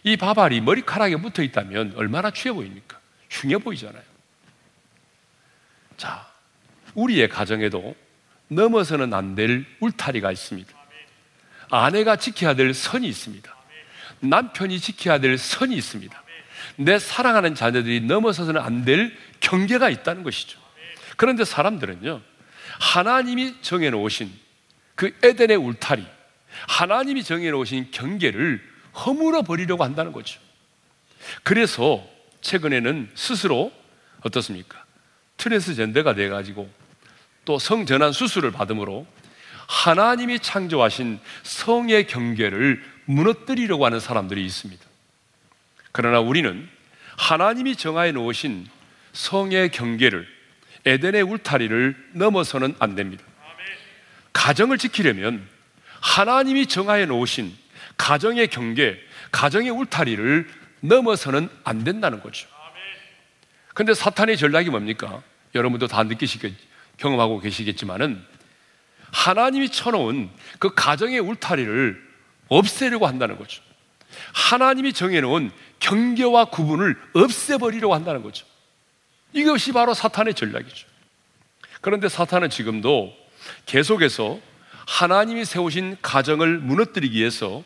이 0.03 0.15
밥알이 0.15 0.61
머리카락에 0.61 1.17
붙어 1.17 1.41
있다면 1.41 1.93
얼마나 1.95 2.31
취해 2.31 2.53
보입니까? 2.53 2.99
흉해 3.29 3.57
보이잖아요. 3.57 4.03
자, 5.97 6.27
우리의 6.93 7.29
가정에도 7.29 7.95
넘어서는 8.47 9.13
안 9.13 9.35
될 9.35 9.65
울타리가 9.79 10.31
있습니다. 10.31 10.71
아내가 11.83 12.15
지켜야 12.15 12.53
될 12.53 12.73
선이 12.73 13.07
있습니다. 13.07 13.55
남편이 14.21 14.79
지켜야 14.79 15.19
될 15.19 15.37
선이 15.37 15.75
있습니다. 15.75 16.23
내 16.77 16.99
사랑하는 16.99 17.55
자녀들이 17.55 18.01
넘어서서는 18.01 18.61
안 18.61 18.85
될 18.85 19.15
경계가 19.39 19.89
있다는 19.89 20.23
것이죠. 20.23 20.59
그런데 21.17 21.43
사람들은요, 21.45 22.21
하나님이 22.79 23.61
정해놓으신 23.61 24.31
그 24.95 25.13
에덴의 25.23 25.57
울타리, 25.57 26.05
하나님이 26.67 27.23
정해놓으신 27.23 27.91
경계를 27.91 28.61
허물어 29.05 29.41
버리려고 29.43 29.83
한다는 29.83 30.11
거죠. 30.11 30.39
그래서 31.43 32.05
최근에는 32.41 33.11
스스로 33.15 33.71
어떻습니까? 34.21 34.83
트랜스젠더가 35.37 36.13
돼가지고 36.13 36.69
또 37.43 37.59
성전환 37.59 38.11
수술을 38.11 38.51
받음으로 38.51 39.05
하나님이 39.67 40.39
창조하신 40.39 41.19
성의 41.43 42.07
경계를 42.07 42.83
무너뜨리려고 43.05 43.85
하는 43.85 43.99
사람들이 43.99 44.45
있습니다. 44.45 44.83
그러나 45.91 46.19
우리는 46.19 46.67
하나님이 47.17 47.75
정하여 47.75 48.11
놓으신 48.11 48.67
성의 49.13 49.69
경계를 49.69 50.27
에덴의 50.85 51.21
울타리를 51.23 52.11
넘어서는 52.13 52.75
안 52.79 52.95
됩니다. 52.95 53.23
가정을 54.33 54.77
지키려면 54.77 55.47
하나님이 56.01 56.67
정하여 56.67 57.05
놓으신 57.05 57.55
가정의 57.97 58.49
경계, 58.49 58.99
가정의 59.31 59.71
울타리를 59.71 60.49
넘어서는 60.81 61.49
안 61.63 61.83
된다는 61.83 62.21
거죠. 62.21 62.47
근데 63.73 63.93
사탄의 63.93 64.37
전략이 64.37 64.69
뭡니까? 64.69 65.21
여러분도 65.55 65.87
다 65.87 66.03
느끼시겠, 66.03 66.53
경험하고 66.97 67.39
계시겠지만은 67.39 68.23
하나님이 69.15 69.69
쳐놓은 69.69 70.29
그 70.59 70.73
가정의 70.75 71.19
울타리를 71.19 72.03
없애려고 72.49 73.07
한다는 73.07 73.37
거죠. 73.37 73.63
하나님이 74.33 74.91
정해놓은 74.91 75.51
경계와 75.79 76.45
구분을 76.45 76.97
없애버리려고 77.13 77.95
한다는 77.95 78.23
거죠. 78.23 78.45
이것이 79.31 79.71
바로 79.71 79.93
사탄의 79.93 80.33
전략이죠. 80.33 80.87
그런데 81.79 82.09
사탄은 82.09 82.49
지금도 82.49 83.13
계속해서 83.65 84.39
하나님이 84.85 85.45
세우신 85.45 85.97
가정을 86.01 86.59
무너뜨리기 86.59 87.17
위해서 87.17 87.63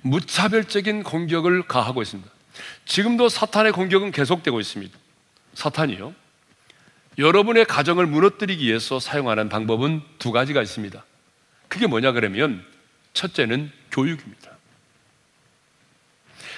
무차별적인 0.00 1.02
공격을 1.02 1.64
가하고 1.68 2.00
있습니다. 2.00 2.30
지금도 2.86 3.28
사탄의 3.28 3.72
공격은 3.72 4.10
계속되고 4.10 4.58
있습니다. 4.58 4.98
사탄이요. 5.54 6.14
여러분의 7.18 7.64
가정을 7.64 8.06
무너뜨리기 8.06 8.64
위해서 8.64 9.00
사용하는 9.00 9.48
방법은 9.48 10.02
두 10.20 10.30
가지가 10.30 10.62
있습니다. 10.62 11.04
그게 11.66 11.86
뭐냐 11.86 12.12
그러면 12.12 12.64
첫째는 13.12 13.72
교육입니다. 13.90 14.52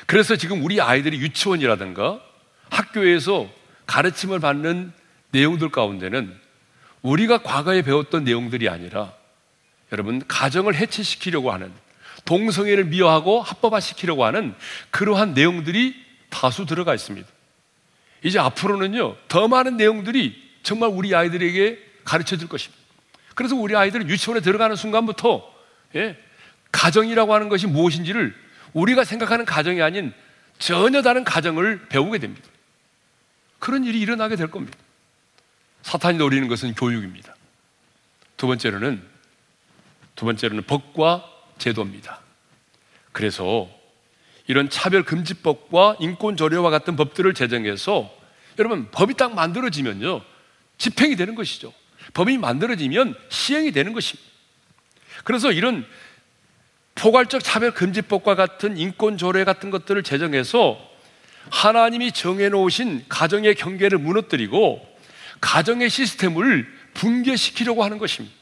그래서 0.07 0.37
지금 0.37 0.63
우리 0.63 0.81
아이들이 0.81 1.19
유치원이라든가 1.19 2.21
학교에서 2.69 3.49
가르침을 3.87 4.39
받는 4.39 4.93
내용들 5.31 5.71
가운데는 5.71 6.39
우리가 7.03 7.39
과거에 7.39 7.83
배웠던 7.83 8.25
내용들이 8.25 8.69
아니라 8.69 9.15
여러분 9.93 10.23
가정을 10.29 10.75
해체시키려고 10.75 11.53
하는 11.53 11.73
동성애를 12.27 12.85
미화하고 12.85 13.41
합법화시키려고 13.41 14.25
하는 14.25 14.55
그러한 14.91 15.33
내용들이 15.33 15.95
다수 16.29 16.67
들어가 16.67 16.95
있습니다. 16.95 17.27
이제 18.23 18.39
앞으로는요 18.39 19.17
더 19.29 19.49
많은 19.49 19.79
내용들이 19.79 20.50
정말 20.63 20.91
우리 20.91 21.15
아이들에게 21.15 21.79
가르쳐 22.05 22.37
줄 22.37 22.49
것입니다. 22.49 22.81
그래서 23.35 23.57
우리 23.57 23.77
아이들은 23.77 24.09
유치원에 24.09 24.41
들어가는 24.41 24.77
순간부터 24.77 25.51
예, 25.97 26.19
가정이라고 26.73 27.35
하는 27.35 27.49
것이 27.49 27.67
무엇인지를 27.67 28.35
우리가 28.73 29.05
생각하는 29.05 29.45
가정이 29.45 29.83
아닌 29.83 30.13
전혀 30.59 31.03
다른 31.03 31.25
가정을 31.25 31.89
배우게 31.89 32.19
됩니다. 32.19 32.49
그런 33.59 33.85
일이 33.85 34.01
일어나게 34.01 34.37
될 34.37 34.51
겁니다. 34.51 34.79
사탄이 35.83 36.19
노리는 36.19 36.47
것은 36.49 36.75
교육입니다. 36.75 37.35
두 38.37 38.47
번째로는 38.47 39.03
두 40.17 40.25
번째로는 40.25 40.65
법과 40.65 41.25
제도입니다. 41.59 42.21
그래서 43.13 43.69
이런 44.47 44.69
차별 44.69 45.05
금지법과 45.05 45.97
인권 46.01 46.37
조례와 46.37 46.71
같은 46.71 46.97
법들을 46.97 47.35
제정해서 47.35 48.11
여러분 48.59 48.91
법이 48.91 49.15
딱 49.15 49.35
만들어지면요 49.35 50.23
집행이 50.81 51.15
되는 51.15 51.35
것이죠. 51.35 51.73
법이 52.15 52.39
만들어지면 52.39 53.15
시행이 53.29 53.71
되는 53.71 53.93
것입니다. 53.93 54.29
그래서 55.23 55.53
이런 55.53 55.87
포괄적 56.95 57.45
차별금지법과 57.45 58.35
같은 58.35 58.77
인권조례 58.77 59.45
같은 59.45 59.71
것들을 59.71 60.03
제정해서 60.03 60.81
하나님이 61.51 62.13
정해놓으신 62.13 63.05
가정의 63.09 63.55
경계를 63.55 63.99
무너뜨리고 63.99 64.87
가정의 65.41 65.91
시스템을 65.91 66.67
붕괴시키려고 66.95 67.85
하는 67.85 67.99
것입니다. 67.99 68.35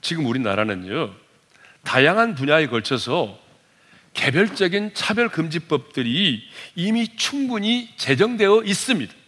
지금 0.00 0.26
우리나라는요, 0.26 1.14
다양한 1.84 2.34
분야에 2.34 2.66
걸쳐서 2.66 3.38
개별적인 4.14 4.94
차별금지법들이 4.94 6.42
이미 6.74 7.16
충분히 7.16 7.88
제정되어 7.96 8.62
있습니다. 8.64 9.23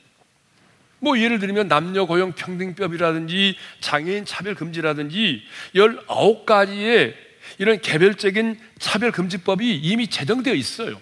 뭐 0.98 1.18
예를 1.18 1.38
들면 1.38 1.68
남녀 1.68 2.06
고용 2.06 2.32
평등법이라든지 2.32 3.56
장애인 3.80 4.24
차별 4.24 4.54
금지라든지 4.54 5.42
19가지의 5.74 7.14
이런 7.58 7.80
개별적인 7.80 8.58
차별 8.78 9.12
금지법이 9.12 9.76
이미 9.76 10.08
제정되어 10.08 10.54
있어요. 10.54 11.00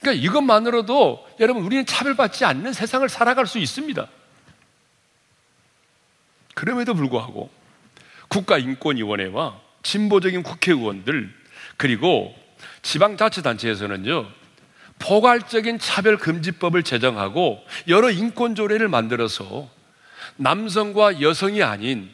그러니까 0.00 0.24
이것만으로도 0.24 1.28
여러분 1.40 1.62
우리는 1.62 1.84
차별받지 1.86 2.44
않는 2.44 2.72
세상을 2.72 3.08
살아갈 3.08 3.46
수 3.46 3.58
있습니다. 3.58 4.06
그럼에도 6.54 6.94
불구하고 6.94 7.50
국가인권위원회와 8.28 9.60
진보적인 9.82 10.42
국회의원들 10.42 11.32
그리고 11.76 12.34
지방자치단체에서는요 12.82 14.28
포괄적인 15.04 15.78
차별 15.78 16.16
금지법을 16.16 16.82
제정하고 16.82 17.62
여러 17.88 18.10
인권 18.10 18.54
조례를 18.54 18.88
만들어서 18.88 19.68
남성과 20.36 21.20
여성이 21.20 21.62
아닌 21.62 22.10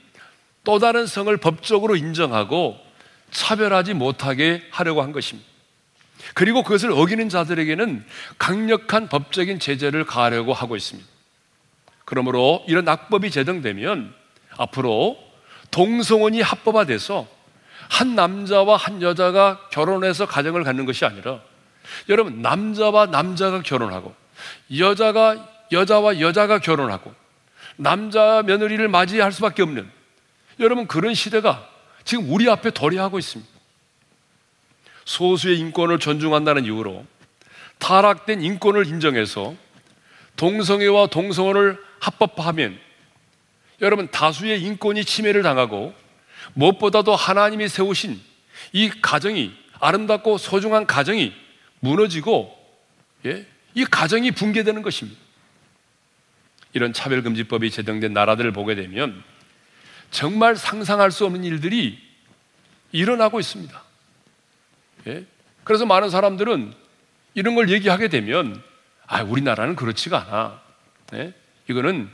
또 0.64 0.80
다른 0.80 1.06
성을 1.06 1.34
법적으로 1.36 1.94
인정하고 1.94 2.76
차별하지 3.30 3.94
못하게 3.94 4.66
하려고 4.72 5.02
한 5.02 5.12
것입니다. 5.12 5.48
그리고 6.34 6.64
그것을 6.64 6.90
어기는 6.90 7.28
자들에게는 7.28 8.04
강력한 8.38 9.08
법적인 9.08 9.60
제재를 9.60 10.04
가하려고 10.04 10.52
하고 10.52 10.74
있습니다. 10.76 11.08
그러므로 12.04 12.64
이런 12.66 12.88
악법이 12.88 13.30
제정되면 13.30 14.12
앞으로 14.56 15.16
동성혼이 15.70 16.42
합법화돼서 16.42 17.28
한 17.88 18.16
남자와 18.16 18.76
한 18.76 19.00
여자가 19.00 19.68
결혼해서 19.70 20.26
가정을 20.26 20.64
갖는 20.64 20.86
것이 20.86 21.04
아니라 21.04 21.40
여러분, 22.08 22.42
남자와 22.42 23.06
남자가 23.06 23.62
결혼하고, 23.62 24.14
여자가 24.76 25.66
여자와 25.72 26.20
여자가 26.20 26.58
결혼하고, 26.58 27.14
남자 27.76 28.42
며느리를 28.44 28.86
맞이할 28.88 29.32
수밖에 29.32 29.62
없는, 29.62 29.90
여러분, 30.58 30.86
그런 30.86 31.14
시대가 31.14 31.68
지금 32.04 32.30
우리 32.30 32.48
앞에 32.48 32.70
도래하고 32.70 33.18
있습니다. 33.18 33.50
소수의 35.04 35.58
인권을 35.58 35.98
존중한다는 35.98 36.64
이유로 36.64 37.04
타락된 37.78 38.42
인권을 38.42 38.86
인정해서 38.86 39.54
동성애와 40.36 41.08
동성혼을 41.08 41.82
합법화하면 42.00 42.78
여러분 43.80 44.08
다수의 44.10 44.62
인권이 44.62 45.04
침해를 45.04 45.42
당하고 45.42 45.94
무엇보다도 46.54 47.14
하나님이 47.16 47.68
세우신 47.68 48.20
이 48.72 48.90
가정이 49.02 49.52
아름답고 49.80 50.38
소중한 50.38 50.86
가정이 50.86 51.32
무너지고 51.80 52.56
예? 53.26 53.46
이 53.74 53.84
가정이 53.84 54.30
붕괴되는 54.32 54.82
것입니다. 54.82 55.20
이런 56.72 56.92
차별금지법이 56.92 57.70
제정된 57.70 58.12
나라들을 58.12 58.52
보게 58.52 58.74
되면 58.74 59.22
정말 60.10 60.56
상상할 60.56 61.10
수 61.10 61.24
없는 61.26 61.44
일들이 61.44 61.98
일어나고 62.92 63.40
있습니다. 63.40 63.82
예? 65.08 65.24
그래서 65.64 65.86
많은 65.86 66.10
사람들은 66.10 66.72
이런 67.34 67.54
걸 67.54 67.70
얘기하게 67.70 68.08
되면 68.08 68.62
아, 69.06 69.22
우리나라는 69.22 69.76
그렇지가 69.76 70.26
않아. 70.28 70.60
예? 71.14 71.34
이거는 71.68 72.08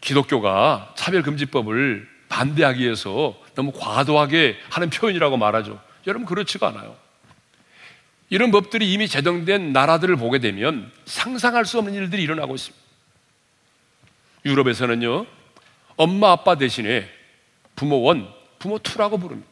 기독교가 0.00 0.94
차별금지법을 0.96 2.08
반대하기 2.28 2.82
위해서 2.82 3.38
너무 3.54 3.72
과도하게 3.72 4.58
하는 4.70 4.90
표현이라고 4.90 5.36
말하죠. 5.36 5.80
여러분 6.06 6.26
그렇지가 6.26 6.68
않아요. 6.68 6.96
이런 8.30 8.50
법들이 8.50 8.92
이미 8.92 9.08
제정된 9.08 9.72
나라들을 9.72 10.16
보게 10.16 10.38
되면 10.38 10.90
상상할 11.06 11.64
수 11.64 11.78
없는 11.78 11.94
일들이 11.94 12.22
일어나고 12.22 12.54
있습니다. 12.54 12.84
유럽에서는요, 14.44 15.26
엄마 15.96 16.32
아빠 16.32 16.56
대신에 16.56 17.08
부모 17.74 18.02
원, 18.02 18.28
부모 18.58 18.78
투라고 18.78 19.18
부릅니다. 19.18 19.48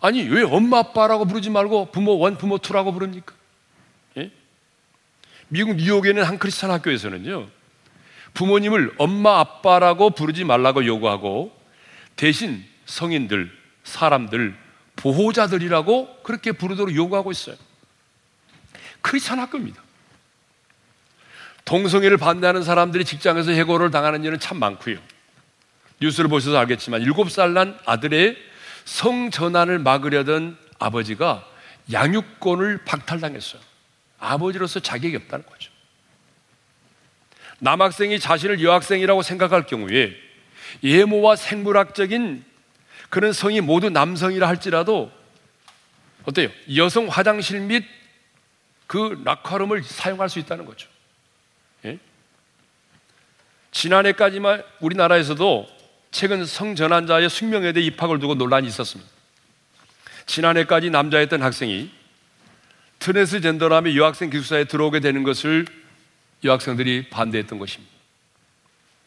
아니, 0.00 0.22
왜 0.22 0.42
엄마 0.42 0.78
아빠라고 0.78 1.24
부르지 1.24 1.50
말고 1.50 1.90
부모 1.90 2.18
원, 2.18 2.36
부모 2.38 2.58
투라고 2.58 2.92
부릅니까? 2.92 3.34
예? 4.18 4.30
미국 5.48 5.76
뉴욕에 5.76 6.10
있는 6.10 6.24
한 6.24 6.38
크리스찬 6.38 6.70
학교에서는요, 6.70 7.48
부모님을 8.34 8.94
엄마 8.98 9.40
아빠라고 9.40 10.10
부르지 10.10 10.44
말라고 10.44 10.84
요구하고 10.84 11.56
대신 12.16 12.64
성인들, 12.84 13.50
사람들, 13.82 14.56
보호자들이라고 15.12 16.22
그렇게 16.24 16.50
부르도록 16.50 16.94
요구하고 16.96 17.30
있어요. 17.30 17.54
크리스천 19.02 19.38
학교입니다. 19.38 19.80
동성애를 21.64 22.16
반대하는 22.16 22.64
사람들이 22.64 23.04
직장에서 23.04 23.52
해고를 23.52 23.92
당하는 23.92 24.24
일은 24.24 24.40
참 24.40 24.58
많고요. 24.58 24.98
뉴스를 26.00 26.28
보셔서 26.28 26.58
알겠지만 26.58 27.02
7살 27.02 27.50
난 27.52 27.78
아들의 27.86 28.36
성전환을 28.84 29.78
막으려던 29.78 30.58
아버지가 30.78 31.46
양육권을 31.92 32.84
박탈당했어요. 32.84 33.62
아버지로서 34.18 34.80
자격이 34.80 35.14
없다는 35.16 35.46
거죠. 35.46 35.70
남학생이 37.60 38.18
자신을 38.18 38.60
여학생이라고 38.62 39.22
생각할 39.22 39.66
경우에 39.66 40.14
예모와 40.82 41.36
생물학적인 41.36 42.44
그런 43.08 43.32
성이 43.32 43.60
모두 43.60 43.90
남성이라 43.90 44.46
할지라도 44.48 45.10
어때요? 46.24 46.48
여성 46.74 47.06
화장실 47.06 47.60
및 47.60 47.84
그 48.86 49.20
락화룸을 49.24 49.82
사용할 49.82 50.28
수 50.28 50.38
있다는 50.38 50.64
거죠. 50.64 50.88
예? 51.84 51.98
지난해까지만 53.72 54.62
우리나라에서도 54.80 55.68
최근 56.10 56.44
성전환자의 56.44 57.28
숙명여대 57.28 57.80
입학을 57.80 58.18
두고 58.18 58.34
논란이 58.34 58.66
있었습니다. 58.68 59.10
지난해까지 60.26 60.90
남자였던 60.90 61.42
학생이 61.42 61.90
트랜스젠더라며 62.98 63.94
여학생 63.94 64.30
기숙사에 64.30 64.64
들어오게 64.64 65.00
되는 65.00 65.22
것을 65.22 65.66
여학생들이 66.42 67.10
반대했던 67.10 67.58
것입니다. 67.58 67.92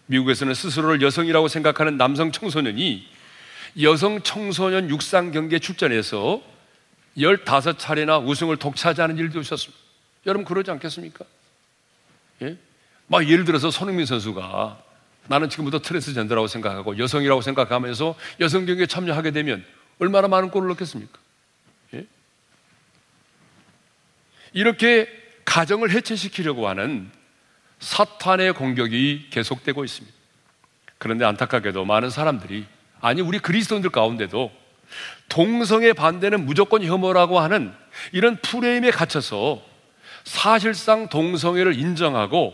미국에서는 0.06 0.54
스스로를 0.54 1.02
여성이라고 1.02 1.47
생각하는 1.47 1.97
남성 1.97 2.32
청소년이 2.32 3.08
여성 3.82 4.22
청소년 4.22 4.90
육상 4.90 5.32
경기에 5.32 5.60
출전해서 5.60 6.42
15차례나 7.18 8.26
우승을 8.26 8.58
독차지하는 8.58 9.18
일도 9.18 9.40
있었습니다. 9.42 9.80
여러분 10.26 10.46
그러지 10.46 10.72
않겠습니까? 10.72 11.26
예? 12.42 12.58
막 13.08 13.28
예를 13.28 13.46
들어서 13.46 13.72
손흥민 13.72 14.06
선수가 14.06 14.84
나는 15.28 15.50
지금부터 15.50 15.80
트랜스젠더라고 15.80 16.48
생각하고 16.48 16.98
여성이라고 16.98 17.42
생각하면서 17.42 18.16
여성 18.40 18.66
경기에 18.66 18.86
참여하게 18.86 19.32
되면 19.32 19.66
얼마나 20.00 20.28
많은 20.28 20.50
골을 20.50 20.70
넣겠습니까? 20.70 21.20
예? 21.96 22.06
이렇게 24.54 25.08
가정을 25.46 25.92
해체시키려고 25.92 26.68
하는 26.68 27.12
사탄의 27.80 28.54
공격이 28.54 29.28
계속되고 29.30 29.84
있습니다. 29.84 30.18
그런데 30.98 31.26
안타깝게도 31.26 31.86
많은 31.86 32.10
사람들이 32.10 32.66
아니 33.02 33.22
우리 33.22 33.39
그리스도인들 33.39 33.89
가운데도 33.89 34.52
동성애 35.30 35.93
반대는 35.93 36.45
무조건 36.45 36.84
혐오라고 36.84 37.39
하는 37.39 37.72
이런 38.12 38.38
프레임에 38.38 38.91
갇혀서 38.91 39.62
사실상 40.24 41.08
동성애를 41.10 41.78
인정하고 41.80 42.54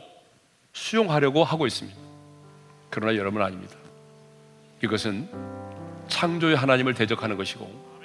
수용하려고 0.73 1.43
하고 1.43 1.65
있습니다. 1.65 1.97
그러나 2.89 3.15
여러분 3.17 3.41
아닙니다. 3.41 3.75
이것은 4.83 5.29
창조의 6.07 6.55
하나님을 6.55 6.93
대적하는 6.93 7.37
것이고 7.37 7.95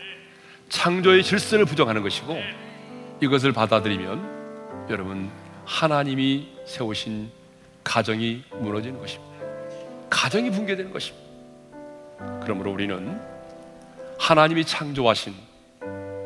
창조의 0.69 1.25
질서를 1.25 1.65
부정하는 1.65 2.03
것이고 2.03 2.39
이것을 3.21 3.53
받아들이면 3.53 4.87
여러분 4.89 5.31
하나님이 5.65 6.49
세우신 6.67 7.31
가정이 7.85 8.45
무너지는 8.61 8.99
것입니다. 8.99 9.31
가정이 10.09 10.51
붕괴되는 10.51 10.93
것입니다. 10.93 11.20
그러므로 12.43 12.73
우리는 12.73 13.21
하나님이 14.19 14.65
창조하신 14.65 15.35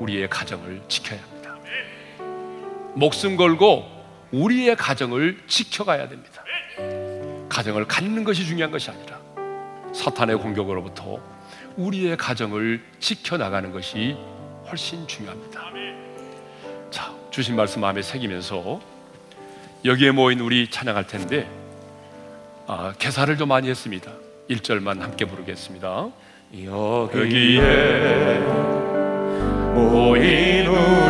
우리의 0.00 0.28
가정을 0.28 0.82
지켜야 0.88 1.20
합니다. 1.20 1.56
목숨 2.94 3.36
걸고 3.36 3.84
우리의 4.32 4.76
가정을 4.76 5.42
지켜가야 5.46 6.08
됩니다. 6.08 6.42
가정을 7.48 7.86
갖는 7.86 8.24
것이 8.24 8.44
중요한 8.44 8.72
것이 8.72 8.90
아니라 8.90 9.18
사탄의 9.94 10.38
공격으로부터 10.38 11.20
우리의 11.76 12.16
가정을 12.16 12.84
지켜나가는 12.98 13.70
것이 13.70 14.16
훨씬 14.68 15.06
중요합니다. 15.06 15.62
자, 16.90 17.14
주신 17.30 17.54
말씀 17.56 17.80
마음에 17.80 18.02
새기면서 18.02 18.80
여기에 19.84 20.12
모인 20.12 20.40
우리 20.40 20.68
찬양할 20.68 21.06
텐데 21.06 21.48
아, 22.66 22.94
개사를 22.98 23.36
좀 23.36 23.48
많이 23.48 23.68
했습니다. 23.68 24.10
1절만 24.50 25.00
함께 25.00 25.24
부르겠습니다. 25.24 26.08
여기에 26.64 27.60
모인 29.74 30.66
우 30.68 31.03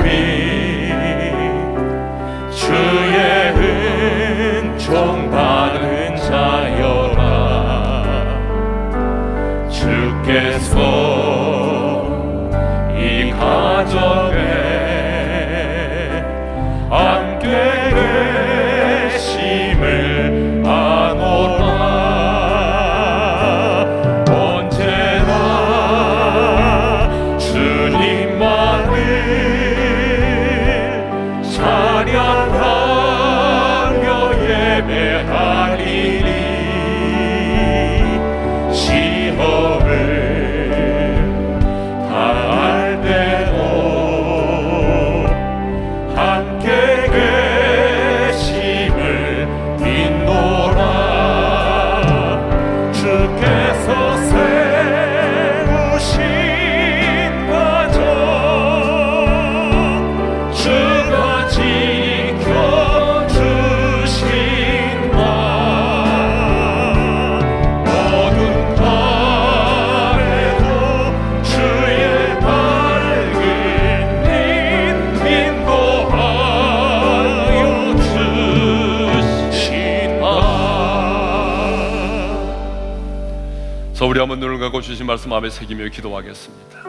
감고 84.74 84.80
주신 84.80 85.06
말씀 85.06 85.30
마음에 85.30 85.50
새기며 85.50 85.88
기도하겠습니다. 85.88 86.82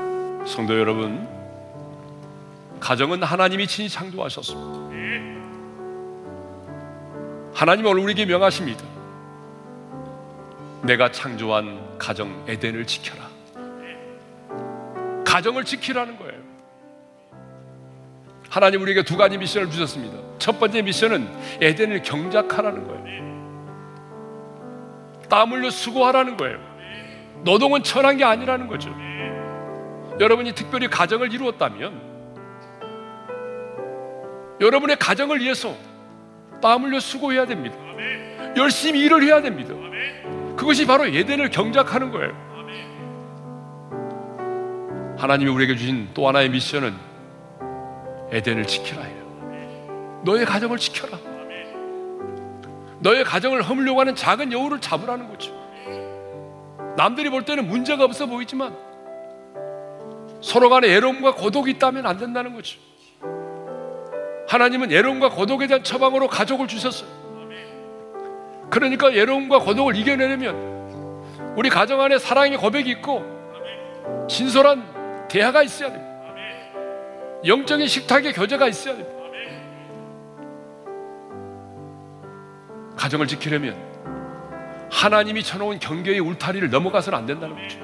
성도 0.47 0.79
여러분, 0.79 1.27
가정은 2.79 3.21
하나님이 3.21 3.67
친히 3.67 3.87
창조하셨습니다. 3.89 4.95
하나님은 7.53 7.91
오늘 7.91 8.01
우리에게 8.03 8.25
명하십니다. 8.25 8.83
내가 10.81 11.11
창조한 11.11 11.97
가정 11.99 12.43
에덴을 12.47 12.87
지켜라. 12.87 13.29
가정을 15.23 15.63
지키라는 15.63 16.17
거예요. 16.17 16.41
하나님 18.49 18.81
우리에게 18.81 19.03
두 19.03 19.15
가지 19.15 19.37
미션을 19.37 19.69
주셨습니다. 19.69 20.17
첫 20.39 20.59
번째 20.59 20.81
미션은 20.81 21.29
에덴을 21.61 22.01
경작하라는 22.01 22.87
거예요. 22.87 23.05
땀 25.29 25.51
흘려 25.51 25.69
수고하라는 25.69 26.35
거예요. 26.37 26.74
노동은 27.45 27.83
천한 27.83 28.17
게 28.17 28.23
아니라는 28.23 28.67
거죠. 28.67 28.89
여러분이 30.19 30.53
특별히 30.53 30.87
가정을 30.87 31.31
이루었다면 31.31 32.01
여러분의 34.59 34.97
가정을 34.97 35.39
위해서 35.39 35.75
땀 36.61 36.83
흘려 36.83 36.99
수고해야 36.99 37.45
됩니다. 37.45 37.77
열심히 38.57 39.01
일을 39.01 39.23
해야 39.23 39.41
됩니다. 39.41 39.73
그것이 40.55 40.87
바로 40.87 41.13
예덴을 41.13 41.51
경작하는 41.51 42.11
거예요. 42.11 42.45
하나님이 45.17 45.51
우리에게 45.51 45.75
주신 45.75 46.09
또 46.13 46.27
하나의 46.27 46.49
미션은 46.49 46.93
에덴을 48.31 48.65
지키라예요. 48.65 50.21
너의 50.25 50.45
가정을 50.45 50.79
지켜라. 50.79 51.19
너의 52.99 53.23
가정을 53.23 53.61
허물려고 53.61 53.99
하는 53.99 54.15
작은 54.15 54.51
여우를 54.51 54.81
잡으라는 54.81 55.27
거죠. 55.29 55.64
남들이 56.97 57.29
볼 57.29 57.43
때는 57.43 57.67
문제가 57.67 58.05
없어 58.05 58.25
보이지만 58.25 58.75
서로 60.41 60.69
간에 60.69 60.87
애로움과 60.89 61.35
고독이 61.35 61.71
있다면 61.71 62.05
안 62.05 62.17
된다는 62.17 62.53
거죠. 62.53 62.79
하나님은 64.47 64.91
애로움과 64.91 65.29
고독에 65.29 65.67
대한 65.67 65.83
처방으로 65.83 66.27
가족을 66.27 66.67
주셨어요. 66.67 67.09
그러니까 68.69 69.11
애로움과 69.11 69.59
고독을 69.59 69.95
이겨내려면 69.95 71.55
우리 71.55 71.69
가정 71.69 72.01
안에 72.01 72.19
사랑의 72.19 72.57
고백이 72.57 72.89
있고 72.91 73.23
진솔한 74.29 75.27
대화가 75.29 75.63
있어야 75.63 75.91
됩니다. 75.91 76.15
영적인 77.45 77.87
식탁의 77.87 78.33
교제가 78.33 78.67
있어야 78.67 78.95
됩니다. 78.95 79.15
가정을 82.95 83.27
지키려면 83.27 83.94
하나님이 84.95 85.43
쳐놓은 85.43 85.79
경계의 85.79 86.19
울타리를 86.21 86.69
넘어가서는 86.69 87.19
안 87.19 87.25
된다는 87.25 87.55
거죠. 87.61 87.79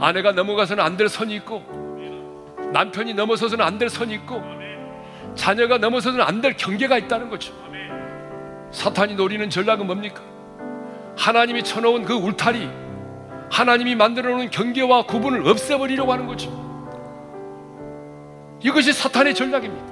아내가 0.00 0.32
넘어가서는 0.32 0.82
안 0.82 0.96
될 0.96 1.08
선이 1.08 1.34
있고 1.36 1.62
남편이 2.72 3.12
넘어서서는 3.14 3.62
안 3.64 3.78
될 3.78 3.90
선이 3.90 4.14
있고 4.14 4.42
자녀가 5.34 5.76
넘어서서는 5.76 6.24
안 6.24 6.40
될 6.40 6.56
경계가 6.56 6.96
있다는 6.98 7.28
거죠. 7.28 7.52
사탄이 8.72 9.14
노리는 9.14 9.48
전략은 9.50 9.86
뭡니까? 9.86 10.22
하나님이 11.18 11.62
쳐놓은 11.62 12.04
그 12.04 12.14
울타리, 12.14 12.68
하나님이 13.50 13.94
만들어 13.94 14.30
놓은 14.36 14.50
경계와 14.50 15.04
구분을 15.04 15.46
없애버리려고 15.46 16.12
하는 16.12 16.26
거죠. 16.26 16.50
이것이 18.62 18.92
사탄의 18.94 19.34
전략입니다. 19.34 19.84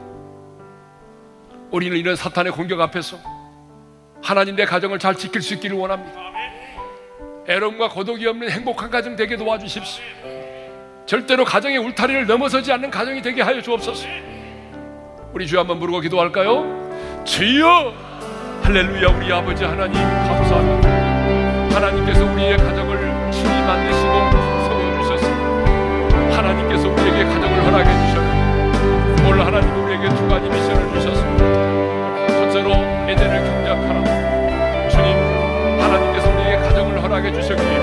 우리는 1.70 1.97
이런 1.97 2.16
사탄의 2.16 2.53
공격 2.53 2.80
앞에서 2.80 3.18
하나님 4.23 4.55
내 4.55 4.64
가정을 4.64 4.99
잘 4.99 5.16
지킬 5.16 5.43
수 5.43 5.55
있기를 5.55 5.77
원합니다. 5.77 6.20
애rom과 7.49 7.89
고독이 7.89 8.27
없는 8.29 8.51
행복한 8.51 8.89
가정 8.89 9.16
되게 9.16 9.37
도와주십시오. 9.37 10.05
절대로 11.07 11.45
가정의 11.45 11.79
울타리를 11.79 12.27
넘어서지 12.27 12.70
않는 12.73 12.91
가정이 12.91 13.20
되게 13.20 13.43
하여 13.43 13.61
주옵소서. 13.61 14.07
우리 15.33 15.47
주 15.47 15.59
한번 15.59 15.81
부르고 15.81 16.01
기도할까요? 16.01 17.25
주여! 17.25 17.93
할렐루야 18.62 19.09
우리 19.09 19.33
아버지 19.33 19.64
하나님 19.64 19.95
감사합니다. 19.95 21.75
하나님께서 21.75 22.25
우리의 22.25 22.57
가정을 22.59 23.33
친히 23.33 23.49
만드시고 23.62 24.12
세워 24.62 25.03
주셨습니다. 25.03 26.37
하나님께서 26.37 26.89
우리에게 26.89 27.25
가정을 27.25 27.64
허락해 27.64 28.07
주셨는데 28.07 29.29
오늘 29.29 29.45
하나님 29.45 29.85
우리에게 29.85 30.09
두 30.14 30.29
가지 30.29 30.49
미션을 30.49 30.93
주셨습니다. 30.95 31.01
주셨기에 37.43 37.78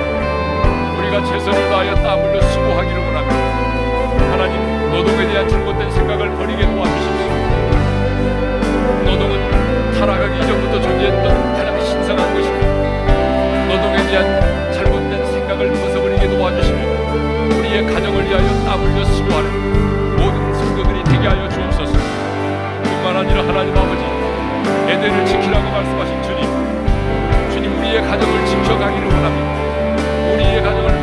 우리가 0.97 1.23
최선을 1.25 1.69
다하여 1.69 1.93
땀 1.95 2.19
흘려 2.21 2.41
수고하기를 2.41 2.97
원합니다. 2.97 4.31
하나님 4.31 4.89
노동에 4.89 5.27
대한 5.27 5.47
잘못된 5.49 5.91
생각을 5.91 6.33
버리게 6.35 6.65
도와주십시오. 6.65 7.27
노동은 9.05 9.91
타락하기 9.99 10.39
이전부터 10.39 10.81
존재했던 10.81 11.53
가장 11.55 11.79
신성한 11.81 12.33
것입니다. 12.33 12.67
노동에 13.67 13.97
대한 14.07 14.71
잘못된 14.71 15.25
생각을 15.25 15.73
벗어버리게 15.73 16.29
도와주시며 16.29 16.79
우리의 17.57 17.85
가정을 17.85 18.25
위하여 18.29 18.47
땀 18.63 18.79
흘려 18.79 19.03
수고하는 19.03 20.15
모든 20.15 20.53
성도들이 20.55 21.03
되게 21.03 21.27
하여 21.27 21.49
주옵소서. 21.49 21.91
뿐만 22.83 23.17
아니라 23.17 23.45
하나님 23.45 23.75
아버지 23.75 24.03
에덴을 24.89 25.25
지키라고 25.25 25.69
말씀하신 25.69 26.23
주님 26.23 26.48
우리의 27.89 28.03
가정을 28.03 28.45
지켜가기를 28.45 29.07
원합니다. 29.07 30.31
우리의 30.31 30.61
가정을 30.61 30.98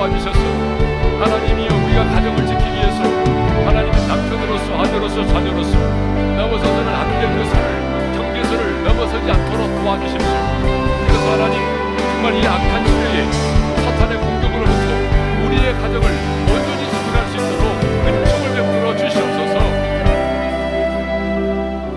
도와주셔서 0.00 0.40
하나님이여 1.20 1.68
우리가 1.84 2.04
가정을 2.08 2.46
지키기 2.46 2.72
위해서 2.72 3.02
하나님의 3.66 4.08
남편으로서 4.08 4.78
아들로서 4.80 5.26
자녀로서 5.26 5.76
넘어서서는 5.76 6.88
안 6.88 7.20
될 7.20 7.28
것을 7.36 7.52
경계선을 8.16 8.84
넘어서지 8.84 9.30
않도록 9.30 9.62
도와주십시오. 9.68 10.36
그래서 11.06 11.24
하나님 11.32 11.60
정말 11.98 12.24
이 12.34 12.36
악한 12.46 12.86
시대에 12.86 13.18
사탄의 13.84 14.16
공격으로부터 14.16 14.88
우리의 15.44 15.66
가정을 15.74 16.04
온전히 16.48 16.82
지켜갈 16.88 17.16
수 17.28 17.36
있도록 17.36 17.64
은총을 18.06 18.44
베풀어 18.56 18.86
주시옵소서. 18.96 19.54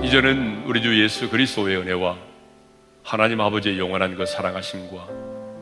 이제는 0.03 0.63
우리 0.65 0.81
주 0.81 1.01
예수 1.01 1.29
그리스도의 1.29 1.77
은혜와 1.77 2.17
하나님 3.05 3.39
아버지의 3.39 3.79
영원한 3.79 4.15
그 4.15 4.25
사랑하심과 4.25 5.07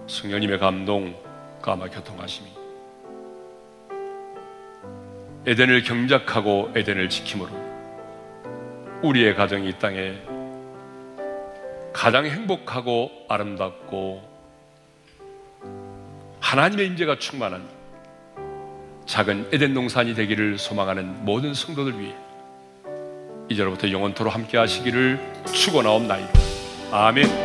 성령님의 0.08 0.58
감동, 0.58 1.14
감화 1.62 1.88
교통하심이 1.88 2.50
에덴을 5.46 5.84
경작하고 5.84 6.72
에덴을 6.76 7.10
지킴으로 7.10 7.50
우리의 9.02 9.36
가정이 9.36 9.70
이 9.70 9.74
땅에 9.80 10.14
가장 11.94 12.26
행복하고 12.26 13.12
아름답고 13.28 14.30
하나님의 16.40 16.88
임재가 16.88 17.18
충만한 17.18 17.68
작은 19.06 19.50
에덴 19.52 19.74
동산이 19.74 20.14
되기를 20.16 20.58
소망하는 20.58 21.26
모든 21.26 21.54
성도들 21.54 22.00
위해 22.00 22.16
이제로부터 23.50 23.92
영원토로 23.92 24.30
함께 24.30 24.58
하시기를 24.58 25.20
축원하옵나이다. 25.54 26.32
아멘. 26.92 27.41